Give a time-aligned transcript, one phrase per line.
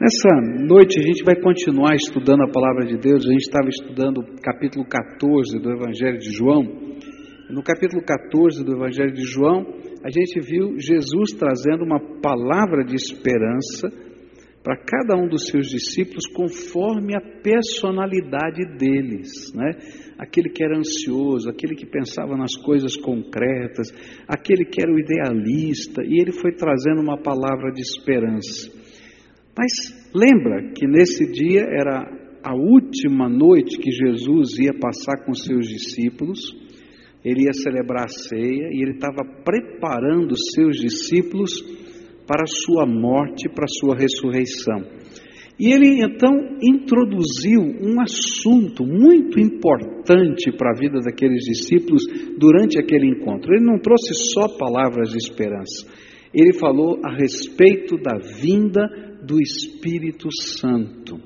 [0.00, 0.34] Nessa
[0.64, 3.22] noite a gente vai continuar estudando a palavra de Deus.
[3.26, 6.62] A gente estava estudando o capítulo 14 do Evangelho de João.
[7.50, 9.60] No capítulo 14 do Evangelho de João,
[10.02, 13.92] a gente viu Jesus trazendo uma palavra de esperança
[14.64, 19.72] para cada um dos seus discípulos conforme a personalidade deles, né?
[20.18, 23.92] Aquele que era ansioso, aquele que pensava nas coisas concretas,
[24.26, 28.79] aquele que era o idealista, e ele foi trazendo uma palavra de esperança.
[29.60, 32.10] Mas lembra que nesse dia era
[32.42, 36.40] a última noite que Jesus ia passar com seus discípulos,
[37.22, 41.60] ele ia celebrar a ceia e ele estava preparando seus discípulos
[42.26, 44.80] para a sua morte, para a sua ressurreição.
[45.58, 52.02] E ele então introduziu um assunto muito importante para a vida daqueles discípulos
[52.38, 53.52] durante aquele encontro.
[53.52, 55.86] Ele não trouxe só palavras de esperança,
[56.32, 61.18] ele falou a respeito da vinda do Espírito Santo.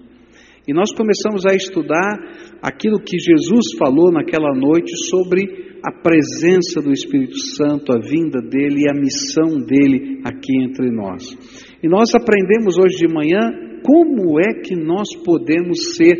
[0.66, 2.16] E nós começamos a estudar
[2.62, 8.84] aquilo que Jesus falou naquela noite sobre a presença do Espírito Santo, a vinda dele
[8.84, 11.36] e a missão dele aqui entre nós.
[11.82, 13.40] E nós aprendemos hoje de manhã
[13.84, 16.16] como é que nós podemos ser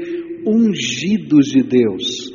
[0.47, 2.34] ungidos de Deus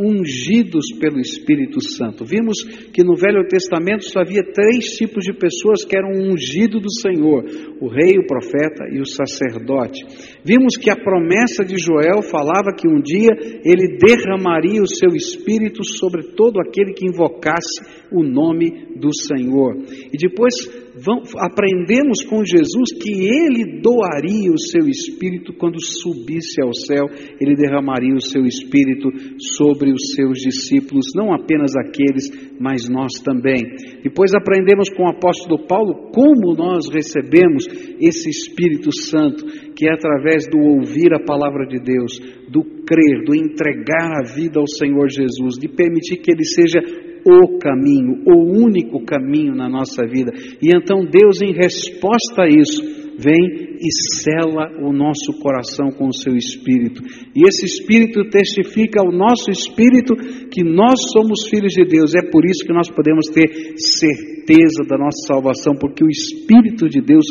[0.00, 2.24] ungidos pelo Espírito Santo.
[2.24, 2.62] Vimos
[2.92, 7.44] que no Velho Testamento só havia três tipos de pessoas que eram ungidos do Senhor:
[7.80, 10.02] o rei, o profeta e o sacerdote.
[10.42, 13.30] Vimos que a promessa de Joel falava que um dia
[13.62, 19.76] ele derramaria o seu espírito sobre todo aquele que invocasse o nome do Senhor.
[20.12, 20.54] E depois
[21.38, 27.06] aprendemos com Jesus que ele doaria o seu espírito quando subisse ao céu,
[27.40, 29.08] ele derramaria o seu espírito
[29.56, 33.62] sobre os seus discípulos, não apenas aqueles, mas nós também.
[34.02, 37.66] Depois aprendemos com o apóstolo Paulo como nós recebemos
[38.00, 43.34] esse Espírito Santo, que é através do ouvir a palavra de Deus, do crer, do
[43.34, 46.80] entregar a vida ao Senhor Jesus, de permitir que ele seja
[47.26, 50.32] o caminho, o único caminho na nossa vida.
[50.62, 53.88] E então Deus, em resposta a isso, vem e
[54.22, 57.02] sela o nosso coração com o seu espírito.
[57.34, 60.14] E esse espírito testifica ao nosso espírito
[60.50, 62.14] que nós somos filhos de Deus.
[62.14, 67.00] É por isso que nós podemos ter certeza da nossa salvação, porque o espírito de
[67.00, 67.26] Deus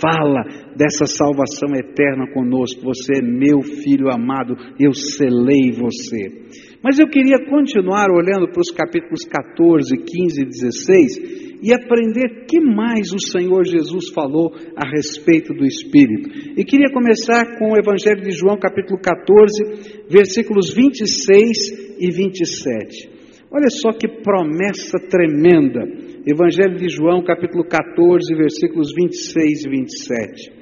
[0.00, 0.42] fala
[0.76, 2.82] dessa salvação eterna conosco.
[2.82, 6.75] Você é meu filho amado, eu selei você.
[6.86, 12.60] Mas eu queria continuar olhando para os capítulos 14, 15 e 16 e aprender que
[12.60, 16.30] mais o Senhor Jesus falou a respeito do Espírito.
[16.56, 23.10] E queria começar com o Evangelho de João, capítulo 14, versículos 26 e 27.
[23.50, 25.82] Olha só que promessa tremenda.
[26.24, 30.52] Evangelho de João, capítulo 14, versículos 26 e 27.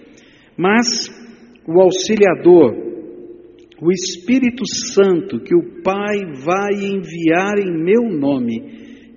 [0.57, 0.87] Mas
[1.69, 2.94] o auxiliador,
[3.81, 8.63] o Espírito Santo que o Pai vai enviar em meu nome,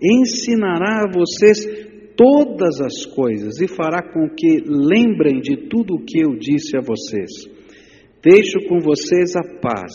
[0.01, 6.19] ensinará a vocês todas as coisas e fará com que lembrem de tudo o que
[6.19, 7.47] eu disse a vocês.
[8.23, 9.93] Deixo com vocês a paz.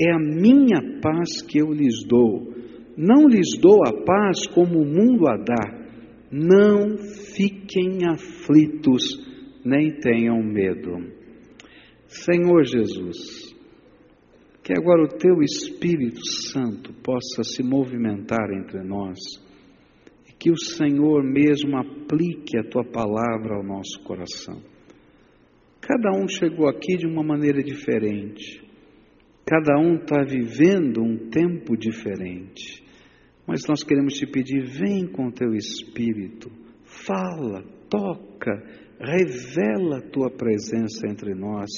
[0.00, 2.54] É a minha paz que eu lhes dou.
[2.96, 5.84] Não lhes dou a paz como o mundo a dá.
[6.30, 6.96] Não
[7.34, 9.02] fiquem aflitos,
[9.64, 11.12] nem tenham medo.
[12.06, 13.43] Senhor Jesus,
[14.64, 19.18] que agora o teu Espírito Santo possa se movimentar entre nós
[20.26, 24.62] e que o Senhor mesmo aplique a tua palavra ao nosso coração.
[25.82, 28.62] Cada um chegou aqui de uma maneira diferente,
[29.44, 32.82] cada um está vivendo um tempo diferente,
[33.46, 36.50] mas nós queremos te pedir: vem com o teu Espírito,
[36.84, 38.64] fala, toca,
[38.98, 41.68] revela a tua presença entre nós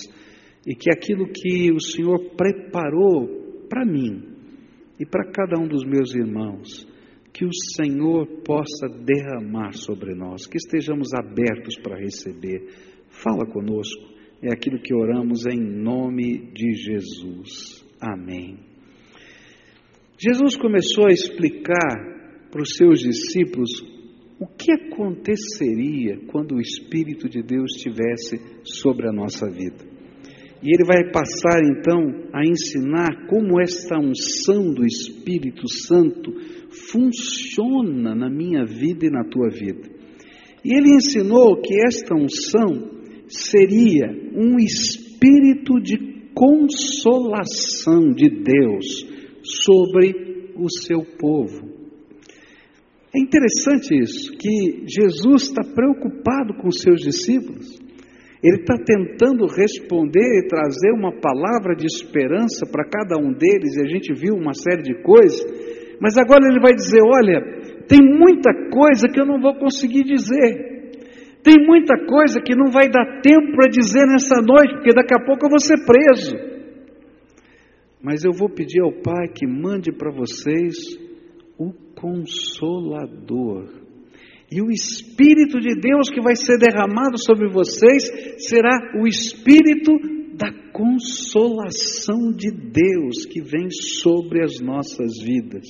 [0.66, 4.21] e que aquilo que o Senhor preparou para mim
[4.99, 6.87] e para cada um dos meus irmãos,
[7.32, 12.66] que o Senhor possa derramar sobre nós, que estejamos abertos para receber.
[13.10, 14.03] Fala conosco,
[14.43, 17.86] é aquilo que oramos em nome de Jesus.
[18.01, 18.59] Amém.
[20.19, 23.71] Jesus começou a explicar para os seus discípulos
[24.41, 29.96] o que aconteceria quando o Espírito de Deus estivesse sobre a nossa vida.
[30.63, 36.33] E ele vai passar então a ensinar como esta unção do Espírito Santo
[36.91, 39.89] funciona na minha vida e na tua vida.
[40.65, 42.91] E ele ensinou que esta unção
[43.29, 49.07] seria um espírito de consolação de Deus
[49.43, 51.77] sobre o seu povo.
[53.15, 57.85] É interessante isso, que Jesus está preocupado com seus discípulos.
[58.47, 63.83] Ele está tentando responder e trazer uma palavra de esperança para cada um deles, e
[63.83, 65.43] a gente viu uma série de coisas,
[66.01, 67.43] mas agora ele vai dizer: olha,
[67.89, 70.77] tem muita coisa que eu não vou conseguir dizer.
[71.43, 75.25] Tem muita coisa que não vai dar tempo para dizer nessa noite, porque daqui a
[75.25, 76.37] pouco eu vou ser preso.
[78.01, 80.77] Mas eu vou pedir ao Pai que mande para vocês
[81.59, 83.85] o Consolador.
[84.51, 88.04] E o Espírito de Deus que vai ser derramado sobre vocês
[88.39, 89.93] será o Espírito
[90.34, 95.66] da consolação de Deus que vem sobre as nossas vidas.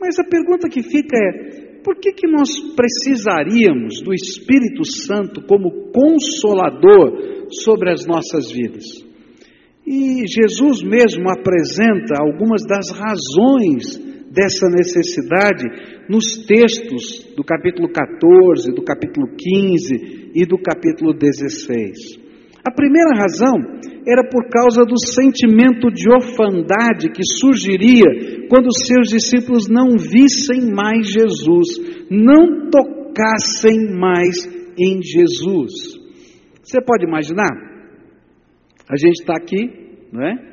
[0.00, 5.90] Mas a pergunta que fica é: por que, que nós precisaríamos do Espírito Santo como
[5.92, 8.84] consolador sobre as nossas vidas?
[9.86, 15.64] E Jesus mesmo apresenta algumas das razões dessa necessidade
[16.08, 22.20] nos textos do capítulo 14, do capítulo 15 e do capítulo 16.
[22.64, 23.56] A primeira razão
[24.06, 31.06] era por causa do sentimento de orfandade que surgiria quando seus discípulos não vissem mais
[31.08, 31.68] Jesus,
[32.10, 34.46] não tocassem mais
[34.78, 35.72] em Jesus.
[36.62, 37.50] Você pode imaginar?
[38.88, 40.49] A gente está aqui, não é?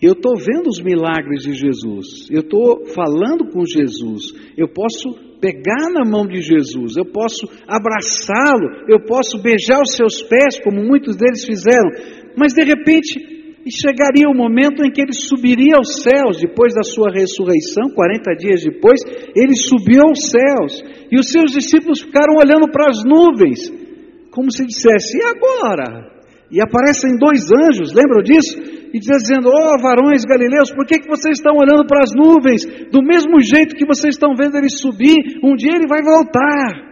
[0.00, 4.24] Eu estou vendo os milagres de Jesus, eu estou falando com Jesus,
[4.56, 5.08] eu posso
[5.40, 10.84] pegar na mão de Jesus, eu posso abraçá-lo, eu posso beijar os seus pés, como
[10.84, 11.88] muitos deles fizeram,
[12.36, 13.36] mas de repente
[13.70, 18.62] chegaria o momento em que ele subiria aos céus, depois da sua ressurreição, 40 dias
[18.62, 19.00] depois,
[19.34, 23.72] ele subiu aos céus, e os seus discípulos ficaram olhando para as nuvens,
[24.30, 26.14] como se dissesse: e agora?
[26.50, 28.76] E aparecem dois anjos, lembram disso?
[28.96, 32.64] E dizendo: Ó oh, varões galileus, por que, que vocês estão olhando para as nuvens?
[32.90, 36.86] Do mesmo jeito que vocês estão vendo ele subir, um dia ele vai voltar.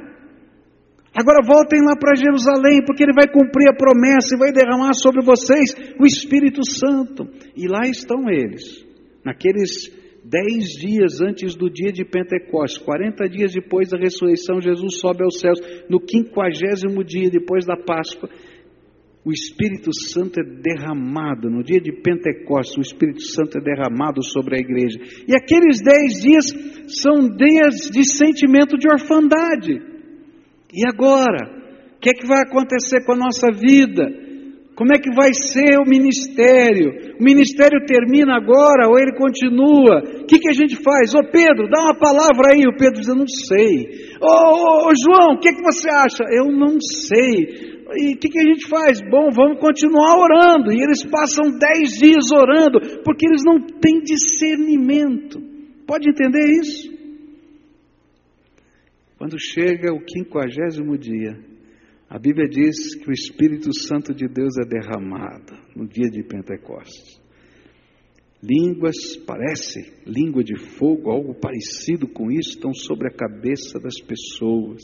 [1.16, 5.24] Agora voltem lá para Jerusalém, porque ele vai cumprir a promessa e vai derramar sobre
[5.24, 7.26] vocês o Espírito Santo.
[7.56, 8.84] E lá estão eles,
[9.24, 9.88] naqueles
[10.24, 15.38] dez dias antes do dia de Pentecostes, 40 dias depois da ressurreição, Jesus sobe aos
[15.38, 18.28] céus, no quinquagésimo dia depois da Páscoa,
[19.24, 24.56] o Espírito Santo é derramado, no dia de Pentecostes, o Espírito Santo é derramado sobre
[24.56, 24.98] a igreja.
[25.26, 26.44] E aqueles dez dias
[27.00, 29.80] são dias de sentimento de orfandade.
[30.70, 31.64] E agora?
[31.96, 34.24] O que é que vai acontecer com a nossa vida?
[34.76, 37.16] Como é que vai ser o ministério?
[37.18, 40.02] O ministério termina agora ou ele continua?
[40.20, 41.14] O que, que a gente faz?
[41.14, 42.66] Ô Pedro, dá uma palavra aí.
[42.66, 43.86] O Pedro diz: Eu não sei.
[44.20, 46.24] Ô, João, o que, que você acha?
[46.28, 47.73] Eu não sei.
[47.96, 49.00] E o que, que, a gente faz?
[49.10, 50.72] Bom, vamos continuar orando.
[50.72, 55.40] E eles passam dez dias orando, porque eles não têm discernimento.
[55.86, 56.92] Pode entender isso?
[59.18, 61.38] Quando chega o quinquagésimo dia,
[62.08, 67.20] a Bíblia diz que o Espírito Santo de Deus é derramado no dia de Pentecostes.
[68.42, 74.82] Línguas, parece língua de fogo, algo parecido com isso, estão sobre a cabeça das pessoas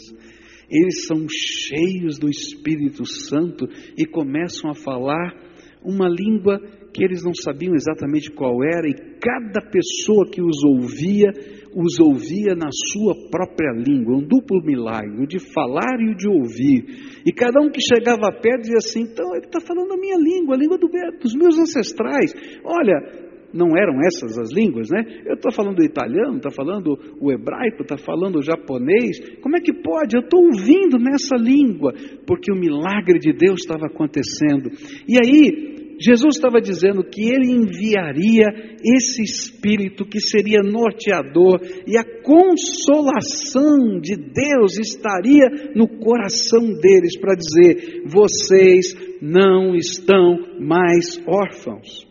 [0.71, 3.67] eles são cheios do Espírito Santo
[3.99, 5.35] e começam a falar
[5.83, 6.61] uma língua
[6.93, 11.31] que eles não sabiam exatamente qual era, e cada pessoa que os ouvia,
[11.75, 16.29] os ouvia na sua própria língua, um duplo milagre, o de falar e o de
[16.29, 17.23] ouvir.
[17.25, 20.55] E cada um que chegava perto dizia assim: então ele está falando a minha língua,
[20.55, 20.89] a língua do,
[21.23, 22.33] dos meus ancestrais.
[22.65, 25.03] Olha, não eram essas as línguas, né?
[25.27, 29.19] Eu estou falando italiano, está falando o hebraico, está falando o japonês.
[29.41, 30.17] Como é que pode?
[30.17, 31.93] Eu estou ouvindo nessa língua,
[32.27, 34.71] porque o milagre de Deus estava acontecendo.
[35.09, 38.47] E aí, Jesus estava dizendo que ele enviaria
[38.83, 47.35] esse Espírito que seria norteador e a consolação de Deus estaria no coração deles para
[47.35, 52.09] dizer: vocês não estão mais órfãos.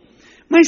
[0.48, 0.67] Mas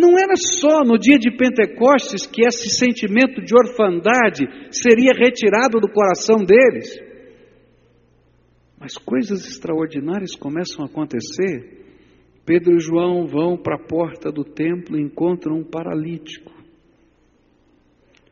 [0.00, 5.92] não era só no dia de Pentecostes que esse sentimento de orfandade seria retirado do
[5.92, 6.98] coração deles.
[8.80, 11.78] Mas coisas extraordinárias começam a acontecer.
[12.46, 16.50] Pedro e João vão para a porta do templo e encontram um paralítico.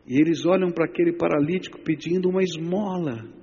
[0.06, 3.37] E eles olham para aquele paralítico pedindo uma esmola.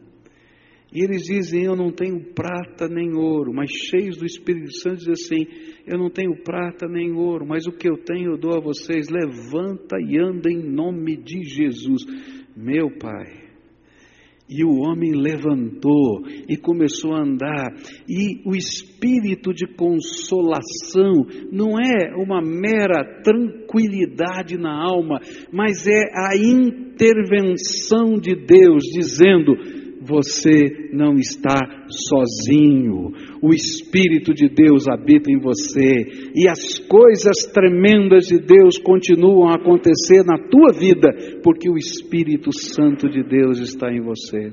[0.93, 5.13] E eles dizem: Eu não tenho prata nem ouro, mas cheios do Espírito Santo, dizem
[5.13, 5.47] assim:
[5.85, 9.07] Eu não tenho prata nem ouro, mas o que eu tenho eu dou a vocês.
[9.09, 12.03] Levanta e anda em nome de Jesus,
[12.55, 13.45] meu Pai.
[14.47, 17.73] E o homem levantou e começou a andar,
[18.07, 25.19] e o espírito de consolação não é uma mera tranquilidade na alma,
[25.51, 29.55] mas é a intervenção de Deus dizendo:
[30.05, 31.57] você não está
[31.89, 33.11] sozinho.
[33.41, 39.55] O Espírito de Deus habita em você e as coisas tremendas de Deus continuam a
[39.55, 44.51] acontecer na tua vida, porque o Espírito Santo de Deus está em você.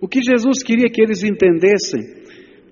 [0.00, 2.02] O que Jesus queria que eles entendessem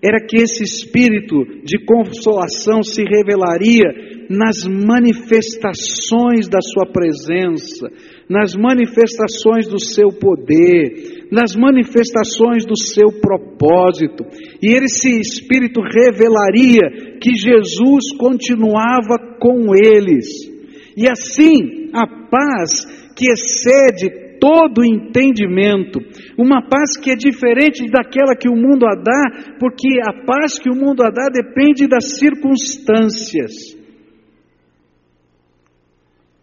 [0.04, 7.86] era que esse espírito de consolação se revelaria nas manifestações da sua presença,
[8.28, 14.24] nas manifestações do seu poder, nas manifestações do seu propósito.
[14.62, 20.26] E esse Espírito revelaria que Jesus continuava com eles.
[20.96, 26.00] E assim, a paz que excede todo entendimento,
[26.38, 30.70] uma paz que é diferente daquela que o mundo a dá, porque a paz que
[30.70, 33.81] o mundo a dá depende das circunstâncias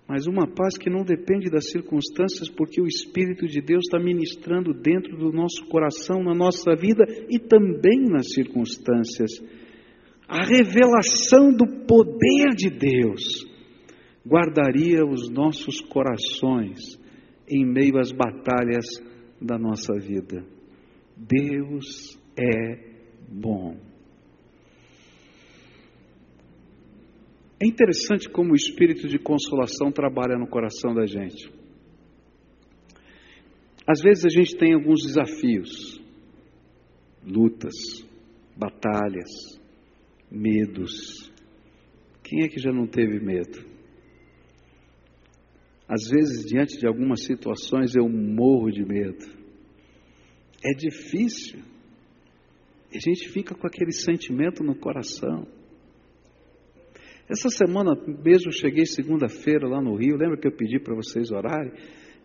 [0.10, 4.74] mas uma paz que não depende das circunstâncias, porque o Espírito de Deus está ministrando
[4.74, 9.30] dentro do nosso coração, na nossa vida e também nas circunstâncias.
[10.28, 13.48] A revelação do poder de Deus
[14.26, 17.00] guardaria os nossos corações
[17.48, 18.86] em meio às batalhas
[19.40, 20.44] da nossa vida.
[21.16, 22.80] Deus é
[23.30, 23.89] bom.
[27.62, 31.52] É interessante como o espírito de consolação trabalha no coração da gente.
[33.86, 36.02] Às vezes a gente tem alguns desafios,
[37.26, 37.74] lutas,
[38.56, 39.30] batalhas,
[40.32, 41.30] medos.
[42.24, 43.68] Quem é que já não teve medo?
[45.88, 49.26] Às vezes, diante de algumas situações, eu morro de medo.
[50.64, 51.60] É difícil.
[52.94, 55.48] A gente fica com aquele sentimento no coração.
[57.30, 61.72] Essa semana mesmo cheguei segunda-feira lá no Rio, lembra que eu pedi para vocês orarem?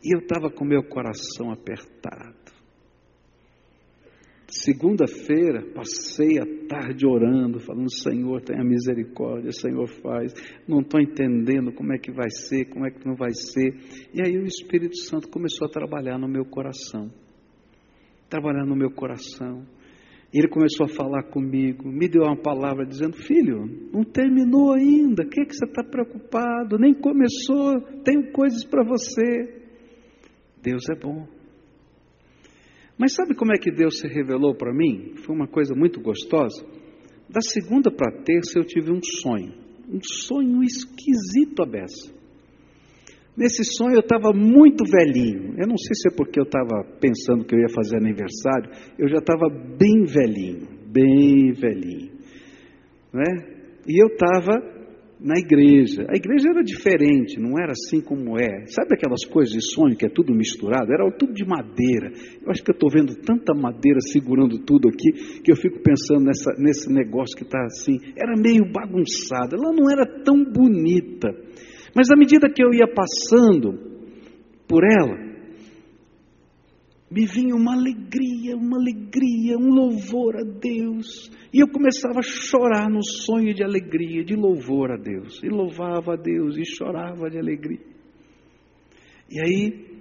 [0.02, 2.54] E eu estava com meu coração apertado.
[4.48, 10.32] Segunda-feira, passei a tarde orando, falando: Senhor, tenha misericórdia, Senhor, faz.
[10.68, 13.74] Não estou entendendo como é que vai ser, como é que não vai ser.
[14.14, 17.10] E aí o Espírito Santo começou a trabalhar no meu coração.
[18.30, 19.66] Trabalhar no meu coração.
[20.34, 25.28] Ele começou a falar comigo, me deu uma palavra dizendo: Filho, não terminou ainda, o
[25.28, 26.76] que, é que você está preocupado?
[26.76, 29.62] Nem começou, tenho coisas para você.
[30.60, 31.28] Deus é bom.
[32.98, 35.14] Mas sabe como é que Deus se revelou para mim?
[35.24, 36.66] Foi uma coisa muito gostosa.
[37.28, 39.54] Da segunda para terça eu tive um sonho,
[39.88, 42.12] um sonho esquisito a beça.
[43.36, 45.54] Nesse sonho eu estava muito velhinho.
[45.58, 49.08] Eu não sei se é porque eu estava pensando que eu ia fazer aniversário, eu
[49.08, 52.12] já estava bem velhinho, bem velhinho.
[53.12, 53.54] Né?
[53.86, 54.74] E eu estava
[55.20, 56.04] na igreja.
[56.08, 58.66] A igreja era diferente, não era assim como é.
[58.66, 60.92] Sabe aquelas coisas de sonho que é tudo misturado?
[60.92, 62.12] Era tudo de madeira.
[62.42, 66.24] Eu acho que eu estou vendo tanta madeira segurando tudo aqui que eu fico pensando
[66.24, 67.98] nessa, nesse negócio que está assim.
[68.16, 69.56] Era meio bagunçado.
[69.56, 71.30] Ela não era tão bonita.
[71.94, 73.78] Mas à medida que eu ia passando
[74.66, 75.24] por ela,
[77.10, 81.30] me vinha uma alegria, uma alegria, um louvor a Deus.
[81.52, 85.40] E eu começava a chorar no sonho de alegria, de louvor a Deus.
[85.44, 87.78] E louvava a Deus e chorava de alegria.
[89.30, 89.94] E aí,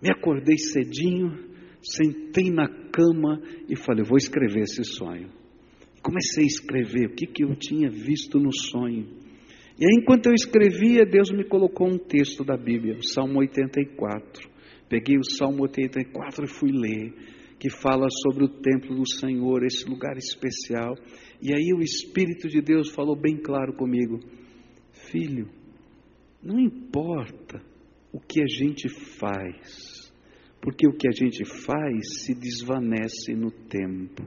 [0.00, 1.32] me acordei cedinho,
[1.82, 5.28] sentei na cama e falei: vou escrever esse sonho.
[6.02, 9.17] Comecei a escrever o que, que eu tinha visto no sonho.
[9.80, 14.50] E enquanto eu escrevia, Deus me colocou um texto da Bíblia, o Salmo 84.
[14.88, 17.12] Peguei o Salmo 84 e fui ler,
[17.60, 20.96] que fala sobre o templo do Senhor, esse lugar especial.
[21.40, 24.18] E aí o Espírito de Deus falou bem claro comigo:
[25.12, 25.48] Filho,
[26.42, 27.62] não importa
[28.12, 30.12] o que a gente faz,
[30.60, 34.26] porque o que a gente faz se desvanece no tempo.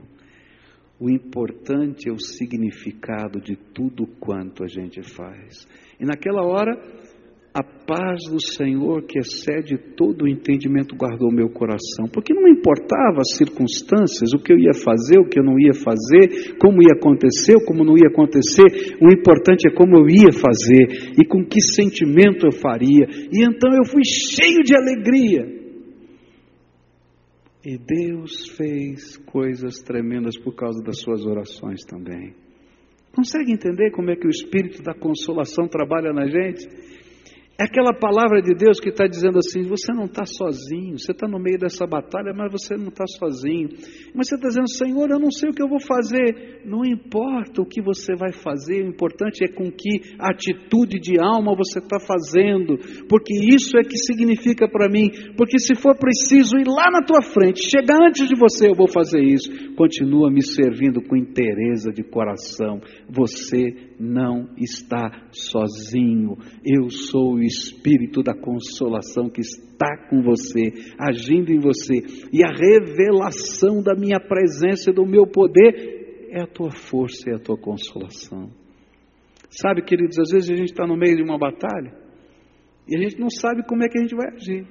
[1.02, 5.66] O importante é o significado de tudo quanto a gente faz.
[5.98, 6.80] E naquela hora,
[7.52, 12.06] a paz do Senhor, que excede todo o entendimento, guardou meu coração.
[12.06, 15.74] Porque não importava as circunstâncias, o que eu ia fazer, o que eu não ia
[15.74, 18.94] fazer, como ia acontecer, como não ia acontecer.
[19.02, 23.08] O importante é como eu ia fazer e com que sentimento eu faria.
[23.10, 25.61] E então eu fui cheio de alegria
[27.64, 32.34] e Deus fez coisas tremendas por causa das suas orações também.
[33.14, 36.66] Consegue entender como é que o espírito da consolação trabalha na gente?
[37.58, 41.28] É aquela palavra de Deus que está dizendo assim: você não está sozinho, você está
[41.28, 43.68] no meio dessa batalha, mas você não está sozinho.
[44.14, 46.62] Mas você está dizendo, Senhor, eu não sei o que eu vou fazer.
[46.64, 51.54] Não importa o que você vai fazer, o importante é com que atitude de alma
[51.54, 52.78] você está fazendo,
[53.08, 55.10] porque isso é que significa para mim.
[55.36, 58.88] Porque se for preciso ir lá na tua frente, chegar antes de você, eu vou
[58.88, 59.50] fazer isso.
[59.76, 62.80] Continua me servindo com interesse de coração.
[63.08, 66.36] Você não está sozinho.
[66.64, 71.94] Eu sou o Espírito da consolação que está com você, agindo em você.
[72.32, 77.34] E a revelação da minha presença e do meu poder é a tua força e
[77.34, 78.50] a tua consolação.
[79.50, 81.92] Sabe, queridos, às vezes a gente está no meio de uma batalha
[82.88, 84.66] e a gente não sabe como é que a gente vai agir.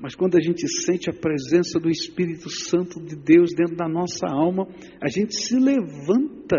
[0.00, 4.26] Mas quando a gente sente a presença do Espírito Santo de Deus dentro da nossa
[4.26, 4.66] alma,
[5.00, 6.56] a gente se levanta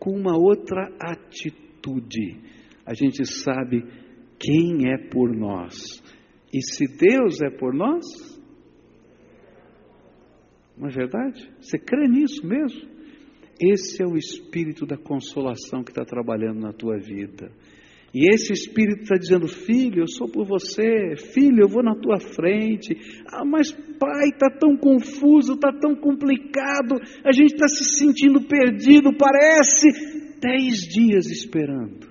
[0.00, 2.36] com uma outra atitude.
[2.84, 3.84] A gente sabe
[4.40, 6.02] quem é por nós.
[6.52, 8.04] E se Deus é por nós,
[10.76, 11.48] não é verdade?
[11.60, 12.88] Você crê nisso mesmo?
[13.60, 17.52] Esse é o espírito da consolação que está trabalhando na tua vida.
[18.12, 22.18] E esse Espírito está dizendo: Filho, eu sou por você, filho, eu vou na tua
[22.18, 22.96] frente.
[23.32, 29.16] Ah, mas pai, está tão confuso, está tão complicado, a gente está se sentindo perdido,
[29.16, 30.18] parece.
[30.40, 32.09] Dez dias esperando.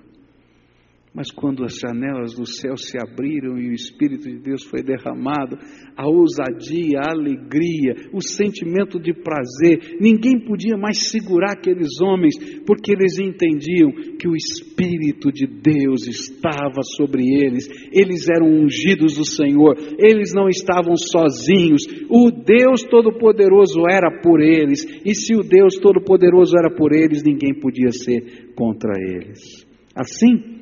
[1.12, 5.58] Mas quando as janelas do céu se abriram e o Espírito de Deus foi derramado,
[5.96, 12.92] a ousadia, a alegria, o sentimento de prazer, ninguém podia mais segurar aqueles homens, porque
[12.92, 13.90] eles entendiam
[14.20, 20.48] que o Espírito de Deus estava sobre eles, eles eram ungidos do Senhor, eles não
[20.48, 26.92] estavam sozinhos, o Deus Todo-Poderoso era por eles, e se o Deus Todo-Poderoso era por
[26.92, 29.66] eles, ninguém podia ser contra eles.
[29.92, 30.59] Assim,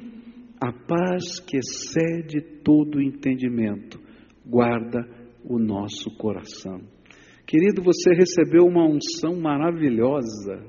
[0.61, 4.01] a paz que excede todo entendimento
[4.45, 5.07] guarda
[5.45, 6.81] o nosso coração.
[7.47, 10.65] Querido, você recebeu uma unção maravilhosa.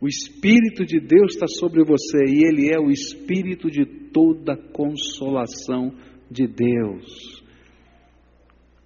[0.00, 5.92] O Espírito de Deus está sobre você e Ele é o Espírito de toda consolação
[6.30, 7.42] de Deus.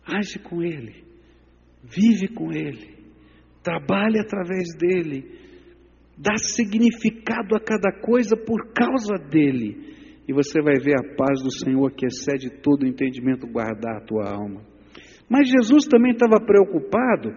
[0.07, 1.05] Age com Ele,
[1.83, 2.95] vive com Ele,
[3.63, 5.25] trabalhe através dEle,
[6.19, 9.95] dá significado a cada coisa por causa dEle
[10.27, 14.05] e você vai ver a paz do Senhor que excede todo o entendimento guardar a
[14.05, 14.63] tua alma.
[15.29, 17.35] Mas Jesus também estava preocupado,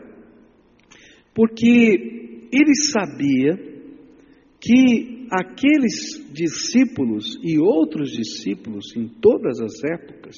[1.34, 3.58] porque ele sabia
[4.60, 10.36] que aqueles discípulos e outros discípulos em todas as épocas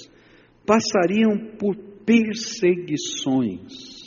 [0.65, 3.98] passariam por perseguições.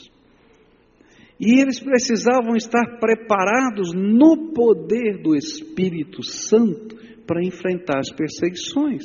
[1.45, 6.95] E eles precisavam estar preparados no poder do Espírito Santo
[7.27, 9.03] para enfrentar as perseguições.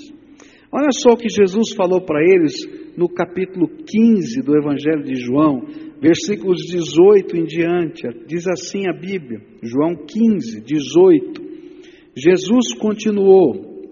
[0.71, 2.55] Olha só o que Jesus falou para eles
[2.97, 5.67] no capítulo 15 do Evangelho de João,
[6.01, 8.07] versículos 18 em diante.
[8.29, 11.43] Diz assim a Bíblia, João 15, 18.
[12.15, 13.83] Jesus continuou: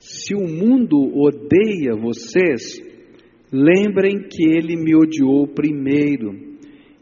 [0.00, 2.82] Se o mundo odeia vocês,
[3.52, 6.51] lembrem que ele me odiou primeiro.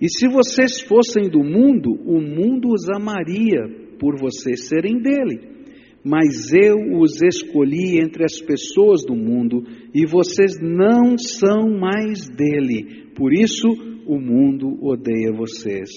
[0.00, 5.60] E se vocês fossem do mundo, o mundo os amaria por vocês serem dele
[6.04, 9.62] mas eu os escolhi entre as pessoas do mundo
[9.94, 13.68] e vocês não são mais dele, por isso
[14.06, 15.90] o mundo odeia vocês.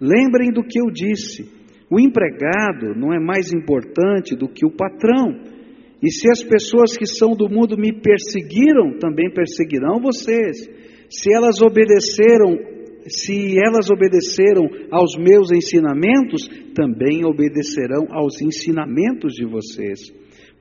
[0.00, 1.48] Lembrem do que eu disse:
[1.88, 5.54] o empregado não é mais importante do que o patrão.
[6.02, 10.68] E se as pessoas que são do mundo me perseguiram, também perseguirão vocês.
[11.08, 12.75] Se elas obedeceram
[13.08, 20.12] se elas obedeceram aos meus ensinamentos, também obedecerão aos ensinamentos de vocês.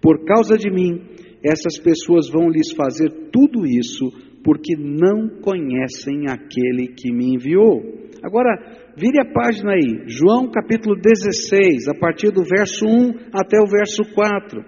[0.02, 1.02] Por causa de mim,
[1.44, 4.12] essas pessoas vão lhes fazer tudo isso,
[4.44, 7.82] porque não conhecem aquele que me enviou.
[8.24, 13.68] Agora, vire a página aí, João capítulo 16, a partir do verso 1 até o
[13.68, 14.64] verso 4.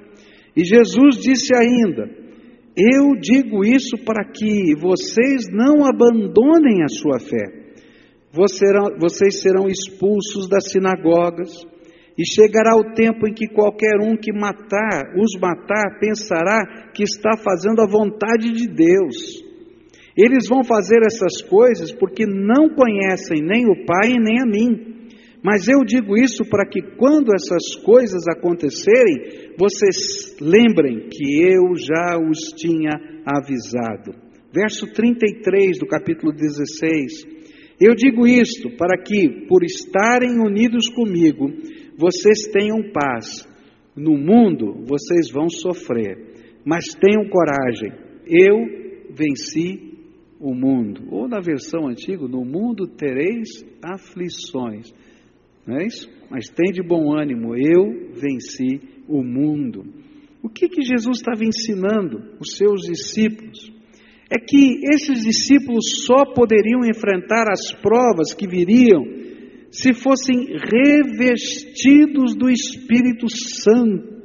[0.55, 2.09] E Jesus disse ainda:
[2.75, 7.56] Eu digo isso para que vocês não abandonem a sua fé
[8.31, 11.49] vocês serão expulsos das sinagogas,
[12.17, 17.37] e chegará o tempo em que qualquer um que matar, os matar, pensará que está
[17.37, 19.45] fazendo a vontade de Deus.
[20.17, 24.97] Eles vão fazer essas coisas porque não conhecem nem o Pai nem a mim.
[25.43, 32.17] Mas eu digo isso para que quando essas coisas acontecerem, vocês lembrem que eu já
[32.17, 34.11] os tinha avisado.
[34.51, 37.37] Verso 33 do capítulo 16.
[37.79, 41.47] Eu digo isto para que, por estarem unidos comigo,
[41.95, 43.47] vocês tenham paz.
[43.95, 47.91] No mundo vocês vão sofrer, mas tenham coragem,
[48.25, 49.95] eu venci
[50.39, 51.03] o mundo.
[51.11, 54.91] Ou na versão antiga, no mundo tereis aflições.
[55.65, 56.09] Não é isso?
[56.29, 59.83] Mas tem de bom ânimo, eu venci o mundo.
[60.41, 63.71] O que, que Jesus estava ensinando os seus discípulos?
[64.29, 69.03] É que esses discípulos só poderiam enfrentar as provas que viriam
[69.71, 74.17] se fossem revestidos do Espírito Santo.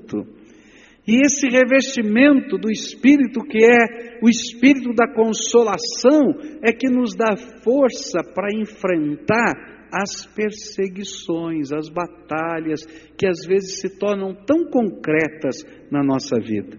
[1.06, 6.20] E esse revestimento do Espírito, que é o Espírito da consolação,
[6.62, 12.86] é que nos dá força para enfrentar as perseguições, as batalhas
[13.18, 16.78] que às vezes se tornam tão concretas na nossa vida.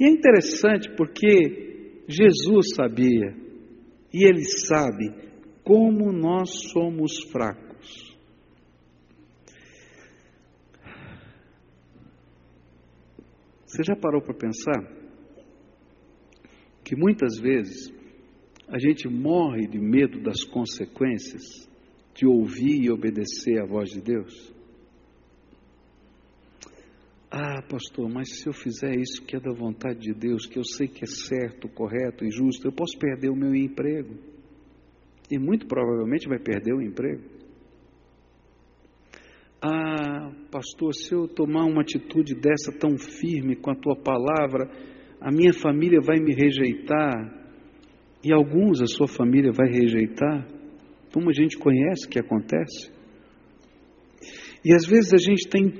[0.00, 1.71] E é interessante porque
[2.08, 3.36] Jesus sabia,
[4.12, 5.14] e Ele sabe,
[5.64, 8.12] como nós somos fracos.
[13.64, 15.02] Você já parou para pensar
[16.84, 17.90] que muitas vezes
[18.68, 21.66] a gente morre de medo das consequências
[22.14, 24.51] de ouvir e obedecer à voz de Deus?
[27.34, 30.64] Ah, pastor, mas se eu fizer isso que é da vontade de Deus, que eu
[30.64, 34.18] sei que é certo, correto e justo, eu posso perder o meu emprego.
[35.30, 37.22] E muito provavelmente vai perder o emprego.
[39.62, 44.70] Ah, pastor, se eu tomar uma atitude dessa tão firme com a tua palavra,
[45.18, 47.14] a minha família vai me rejeitar
[48.22, 50.46] e alguns a sua família vai rejeitar.
[51.14, 52.92] Como a gente conhece que acontece.
[54.62, 55.70] E às vezes a gente tem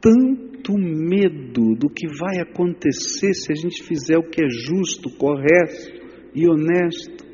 [0.00, 5.92] tanto medo do que vai acontecer se a gente fizer o que é justo, correto
[6.34, 7.24] e honesto,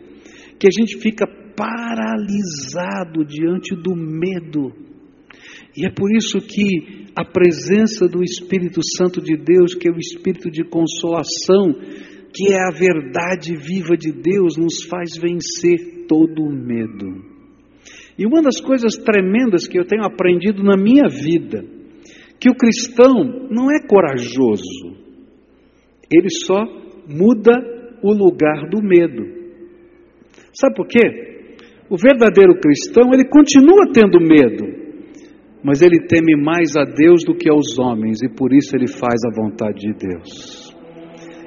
[0.58, 4.72] que a gente fica paralisado diante do medo.
[5.76, 9.98] E é por isso que a presença do Espírito Santo de Deus, que é o
[9.98, 11.72] Espírito de consolação,
[12.32, 17.34] que é a verdade viva de Deus, nos faz vencer todo o medo.
[18.18, 21.64] E uma das coisas tremendas que eu tenho aprendido na minha vida,
[22.40, 24.96] que o cristão não é corajoso,
[26.10, 26.64] ele só
[27.08, 27.52] muda
[28.02, 29.24] o lugar do medo.
[30.52, 31.00] Sabe por quê?
[31.90, 34.64] O verdadeiro cristão, ele continua tendo medo,
[35.62, 39.20] mas ele teme mais a Deus do que aos homens e por isso ele faz
[39.24, 40.63] a vontade de Deus.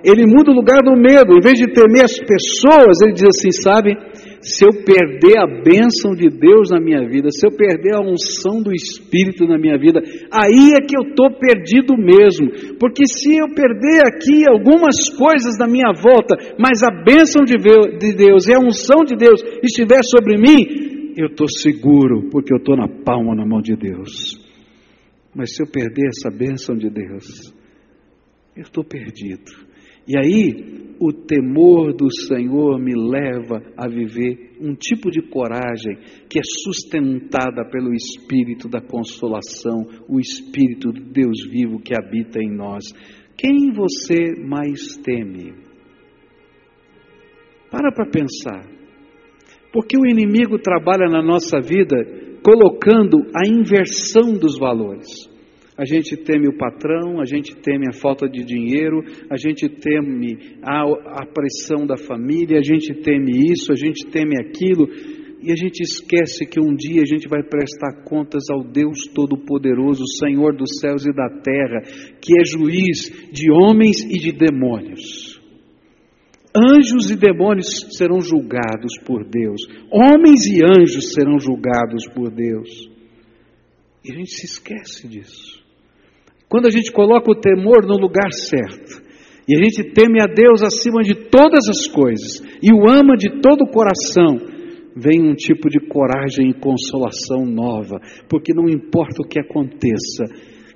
[0.04, 3.52] Ele muda o lugar do medo, em vez de temer as pessoas, ele diz assim:
[3.52, 3.96] sabe,
[4.42, 8.62] se eu perder a bênção de Deus na minha vida, se eu perder a unção
[8.62, 10.00] do Espírito na minha vida,
[10.32, 12.78] aí é que eu estou perdido mesmo.
[12.80, 18.48] Porque se eu perder aqui algumas coisas da minha volta, mas a bênção de Deus
[18.48, 22.88] e a unção de Deus estiver sobre mim, eu estou seguro, porque eu estou na
[22.88, 24.38] palma na mão de Deus.
[25.36, 27.54] Mas se eu perder essa bênção de Deus,
[28.56, 29.67] eu estou perdido.
[30.08, 35.98] E aí, o temor do Senhor me leva a viver um tipo de coragem
[36.30, 42.50] que é sustentada pelo Espírito da consolação, o Espírito do Deus vivo que habita em
[42.50, 42.86] nós.
[43.38, 45.54] Quem você mais teme?
[47.70, 48.66] Para para pensar.
[49.72, 51.96] Porque o inimigo trabalha na nossa vida
[52.42, 55.06] colocando a inversão dos valores.
[55.78, 60.58] A gente teme o patrão, a gente teme a falta de dinheiro, a gente teme
[60.64, 60.82] a,
[61.22, 64.88] a pressão da família, a gente teme isso, a gente teme aquilo,
[65.40, 70.04] e a gente esquece que um dia a gente vai prestar contas ao Deus Todo-Poderoso,
[70.20, 71.82] Senhor dos céus e da terra,
[72.20, 75.40] que é juiz de homens e de demônios.
[76.56, 79.62] Anjos e demônios serão julgados por Deus,
[79.92, 82.90] homens e anjos serão julgados por Deus.
[84.04, 85.57] E a gente se esquece disso.
[86.50, 89.04] Quando a gente coloca o temor no lugar certo,
[89.48, 93.42] e a gente teme a Deus acima de todas as coisas, e o ama de
[93.42, 94.38] todo o coração,
[94.96, 100.24] vem um tipo de coragem e consolação nova, porque não importa o que aconteça,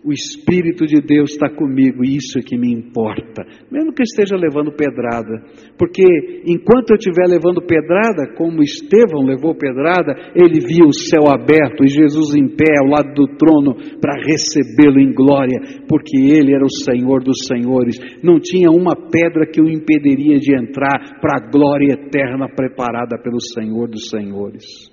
[0.03, 4.35] o Espírito de Deus está comigo isso é que me importa, mesmo que eu esteja
[4.35, 5.43] levando pedrada,
[5.77, 6.03] porque
[6.45, 11.87] enquanto eu estiver levando pedrada, como Estevão levou pedrada, ele viu o céu aberto e
[11.87, 16.83] Jesus em pé ao lado do trono para recebê-lo em glória, porque ele era o
[16.83, 21.93] Senhor dos Senhores, não tinha uma pedra que o impediria de entrar para a glória
[21.93, 24.90] eterna preparada pelo Senhor dos Senhores.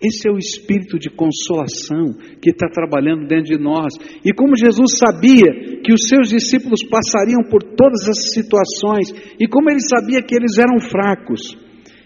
[0.00, 3.94] Esse é o espírito de consolação que está trabalhando dentro de nós.
[4.24, 9.68] E como Jesus sabia que os seus discípulos passariam por todas as situações, e como
[9.70, 11.56] ele sabia que eles eram fracos,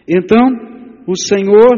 [0.09, 0.41] então
[1.07, 1.69] o Senhor,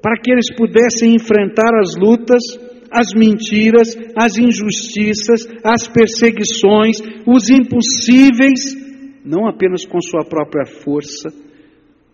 [0.00, 2.42] para que eles pudessem enfrentar as lutas,
[2.90, 8.84] as mentiras, as injustiças, as perseguições, os impossíveis,
[9.24, 11.28] não apenas com sua própria força,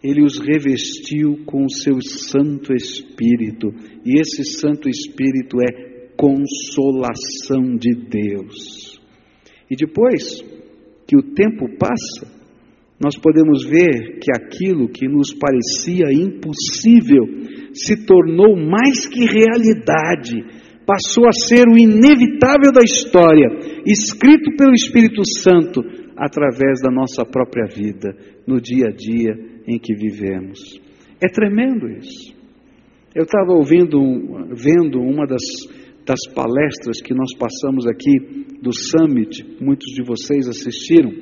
[0.03, 3.69] ele os revestiu com o seu Santo Espírito,
[4.05, 9.01] e esse Santo Espírito é consolação de Deus.
[9.71, 10.43] E depois
[11.07, 12.41] que o tempo passa,
[13.03, 17.25] nós podemos ver que aquilo que nos parecia impossível
[17.73, 20.45] se tornou mais que realidade,
[20.87, 23.47] passou a ser o inevitável da história,
[23.87, 25.81] escrito pelo Espírito Santo
[26.17, 28.15] através da nossa própria vida,
[28.47, 30.81] no dia a dia em que vivemos.
[31.23, 32.35] É tremendo isso.
[33.15, 33.99] Eu estava ouvindo,
[34.55, 35.43] vendo uma das,
[36.07, 38.19] das palestras que nós passamos aqui
[38.61, 41.13] do Summit, muitos de vocês assistiram.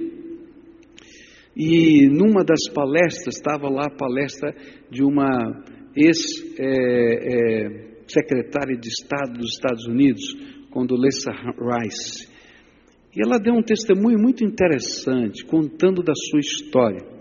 [1.56, 4.54] E numa das palestras, estava lá a palestra
[4.90, 5.64] de uma
[5.96, 10.36] ex-secretária é, é, de Estado dos Estados Unidos,
[10.70, 12.28] Condoleezza Rice.
[13.16, 17.17] E ela deu um testemunho muito interessante, contando da sua história.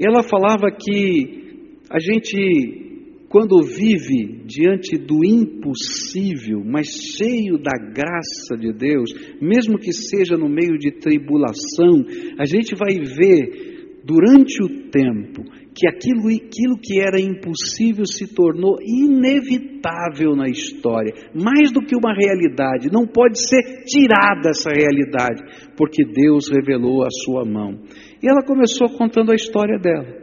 [0.00, 2.88] E ela falava que a gente
[3.28, 10.48] quando vive diante do impossível, mas cheio da graça de Deus, mesmo que seja no
[10.48, 12.04] meio de tribulação,
[12.40, 15.42] a gente vai ver durante o tempo
[15.74, 22.12] que aquilo, aquilo que era impossível se tornou inevitável na história, mais do que uma
[22.12, 25.42] realidade, não pode ser tirada essa realidade,
[25.76, 27.78] porque Deus revelou a sua mão.
[28.22, 30.20] E ela começou contando a história dela.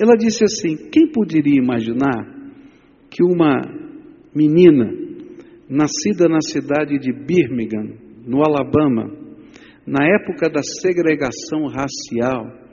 [0.00, 2.36] Ela disse assim: quem poderia imaginar
[3.10, 3.62] que uma
[4.34, 4.92] menina
[5.68, 7.94] nascida na cidade de Birmingham,
[8.26, 9.10] no Alabama,
[9.86, 12.67] na época da segregação racial,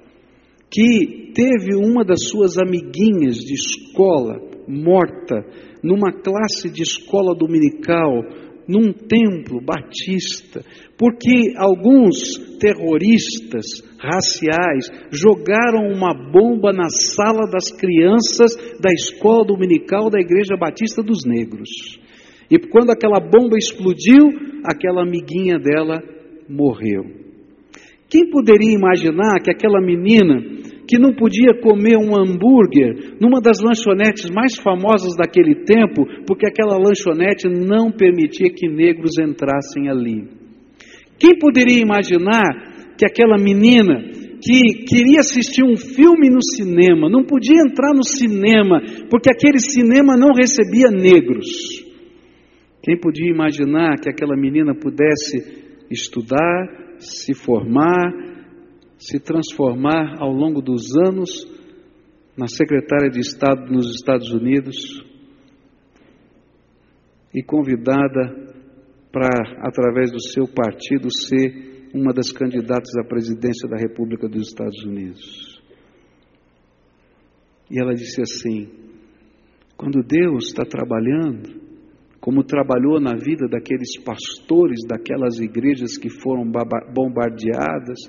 [0.69, 5.45] que teve uma das suas amiguinhas de escola morta
[5.84, 8.23] numa classe de escola dominical
[8.67, 10.63] num templo batista,
[10.97, 13.65] porque alguns terroristas
[13.99, 21.19] raciais jogaram uma bomba na sala das crianças da escola dominical da Igreja Batista dos
[21.25, 21.69] Negros.
[22.49, 24.30] E quando aquela bomba explodiu,
[24.63, 26.01] aquela amiguinha dela
[26.49, 27.24] morreu.
[28.09, 30.41] Quem poderia imaginar que aquela menina
[30.87, 36.77] que não podia comer um hambúrguer numa das lanchonetes mais famosas daquele tempo, porque aquela
[36.77, 40.27] lanchonete não permitia que negros entrassem ali.
[41.17, 44.03] Quem poderia imaginar que aquela menina
[44.41, 50.15] que queria assistir um filme no cinema, não podia entrar no cinema, porque aquele cinema
[50.15, 51.47] não recebia negros.
[52.83, 58.12] Quem podia imaginar que aquela menina pudesse estudar, se formar,
[58.97, 61.29] se transformar ao longo dos anos
[62.38, 64.75] na secretária de Estado nos Estados Unidos
[67.34, 68.53] e convidada
[69.12, 74.84] para, através do seu partido, ser uma das candidatas à presidência da República dos Estados
[74.84, 75.62] Unidos.
[77.71, 78.69] E ela disse assim:
[79.77, 81.64] quando Deus está trabalhando,
[82.25, 86.43] como trabalhou na vida daqueles pastores daquelas igrejas que foram
[86.91, 87.99] bombardeadas,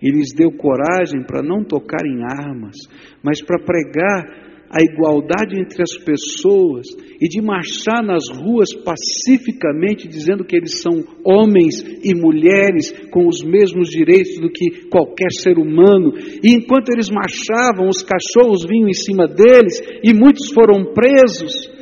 [0.00, 2.74] e lhes deu coragem para não tocar em armas,
[3.22, 6.86] mas para pregar a igualdade entre as pessoas
[7.20, 13.44] e de marchar nas ruas pacificamente, dizendo que eles são homens e mulheres com os
[13.44, 16.14] mesmos direitos do que qualquer ser humano.
[16.42, 21.78] E enquanto eles marchavam, os cachorros vinham em cima deles e muitos foram presos,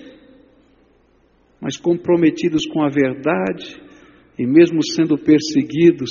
[1.60, 3.80] mas comprometidos com a verdade
[4.38, 6.10] e mesmo sendo perseguidos,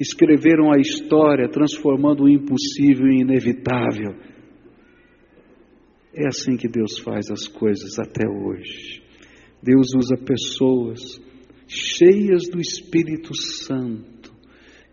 [0.00, 4.14] escreveram a história, transformando o impossível em inevitável.
[6.14, 9.02] É assim que Deus faz as coisas até hoje.
[9.62, 11.20] Deus usa pessoas
[11.66, 14.15] cheias do Espírito Santo,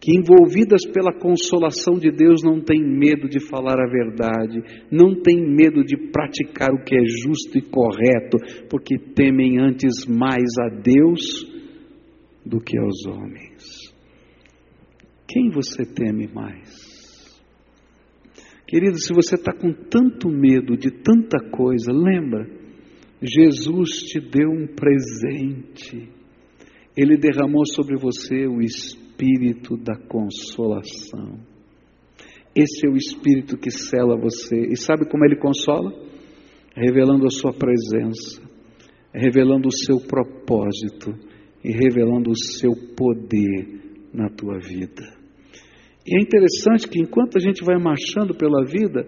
[0.04, 4.62] que envolvidas pela consolação de Deus não têm medo de falar a verdade,
[4.92, 8.38] não têm medo de praticar o que é justo e correto,
[8.70, 11.22] porque temem antes mais a Deus
[12.46, 13.94] do que aos homens.
[15.26, 17.42] Quem você teme mais?
[18.68, 22.46] Querido, se você está com tanto medo de tanta coisa, lembra,
[23.22, 26.10] Jesus te deu um presente.
[26.98, 29.03] Ele derramou sobre você o espírito
[29.78, 31.40] da consolação.
[32.56, 34.56] Esse é o espírito que cela você.
[34.70, 35.92] E sabe como ele consola?
[36.76, 38.42] Revelando a sua presença,
[39.14, 41.14] revelando o seu propósito
[41.64, 43.82] e revelando o seu poder
[44.14, 45.04] na tua vida.
[46.06, 49.06] E é interessante que enquanto a gente vai marchando pela vida,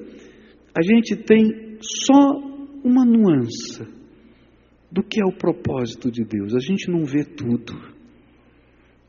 [0.75, 2.19] a gente tem só
[2.84, 3.84] uma nuance
[4.91, 6.56] do que é o propósito de Deus.
[6.56, 7.73] A gente não vê tudo,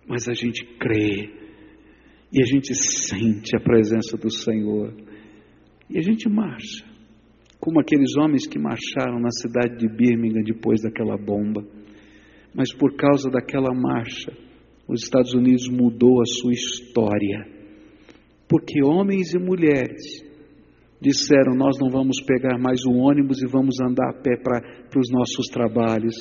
[0.08, 1.30] mas a gente crê
[2.32, 4.92] e a gente sente a presença do Senhor
[5.88, 6.84] e a gente marcha,
[7.60, 11.64] como aqueles homens que marcharam na cidade de Birmingham depois daquela bomba.
[12.54, 14.32] Mas por causa daquela marcha,
[14.88, 17.46] os Estados Unidos mudou a sua história.
[18.48, 20.24] Porque homens e mulheres
[21.00, 24.60] disseram: Nós não vamos pegar mais o ônibus e vamos andar a pé para
[24.98, 26.14] os nossos trabalhos.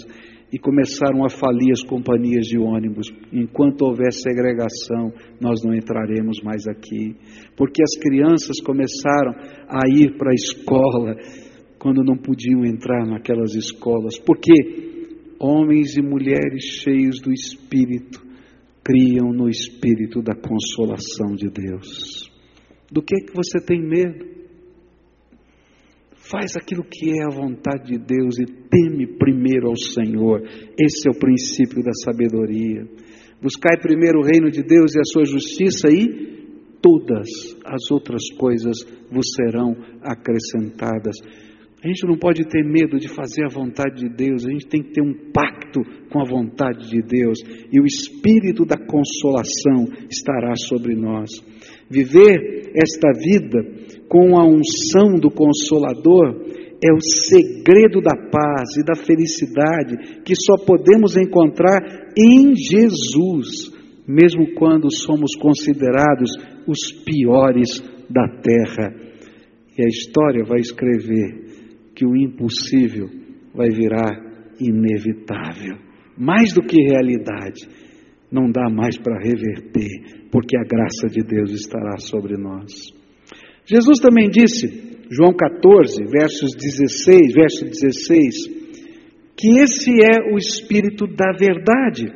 [0.52, 3.08] E começaram a falir as companhias de ônibus.
[3.34, 7.16] Enquanto houver segregação, nós não entraremos mais aqui.
[7.58, 9.34] Porque as crianças começaram
[9.68, 11.16] a ir para a escola
[11.80, 14.18] quando não podiam entrar naquelas escolas.
[14.20, 14.54] Porque
[15.40, 18.24] homens e mulheres cheios do Espírito
[18.84, 22.32] criam no Espírito da consolação de Deus.
[22.92, 24.35] Do que é que você tem medo?
[26.30, 30.42] Faz aquilo que é a vontade de Deus e teme primeiro ao Senhor.
[30.80, 32.84] Esse é o princípio da sabedoria.
[33.40, 36.36] Buscai primeiro o reino de Deus e a sua justiça e
[36.82, 37.28] todas
[37.64, 38.78] as outras coisas
[39.12, 41.16] vos serão acrescentadas.
[41.84, 44.82] A gente não pode ter medo de fazer a vontade de Deus, a gente tem
[44.82, 47.38] que ter um pacto com a vontade de Deus
[47.72, 51.30] e o espírito da consolação estará sobre nós.
[51.90, 53.64] Viver esta vida
[54.08, 56.44] com a unção do Consolador
[56.84, 61.80] é o segredo da paz e da felicidade que só podemos encontrar
[62.18, 63.72] em Jesus,
[64.08, 66.32] mesmo quando somos considerados
[66.68, 68.94] os piores da terra.
[69.78, 71.46] E a história vai escrever
[71.96, 73.08] que o impossível
[73.54, 74.12] vai virar
[74.60, 75.78] inevitável.
[76.18, 77.68] Mais do que realidade,
[78.36, 82.94] não dá mais para reverter, porque a graça de Deus estará sobre nós.
[83.66, 88.56] Jesus também disse, João 14, versos 16, verso 16,
[89.38, 92.12] que esse é o Espírito da verdade.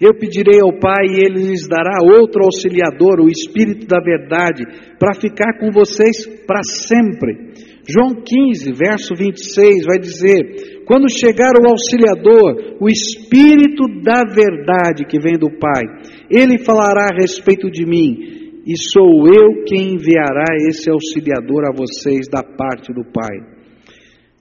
[0.00, 4.64] Eu pedirei ao Pai e Ele lhes dará outro auxiliador, o Espírito da verdade,
[4.98, 7.71] para ficar com vocês para sempre.
[7.88, 15.18] João 15, verso 26, vai dizer: Quando chegar o auxiliador, o Espírito da verdade que
[15.18, 15.82] vem do Pai,
[16.30, 22.28] ele falará a respeito de mim e sou eu quem enviará esse auxiliador a vocês
[22.28, 23.52] da parte do Pai.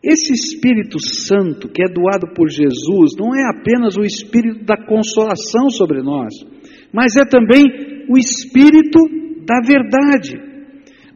[0.04, 5.70] Esse Espírito Santo que é doado por Jesus não é apenas o Espírito da consolação
[5.70, 6.34] sobre nós,
[6.94, 7.64] mas é também
[8.10, 9.00] o Espírito
[9.46, 10.51] da verdade.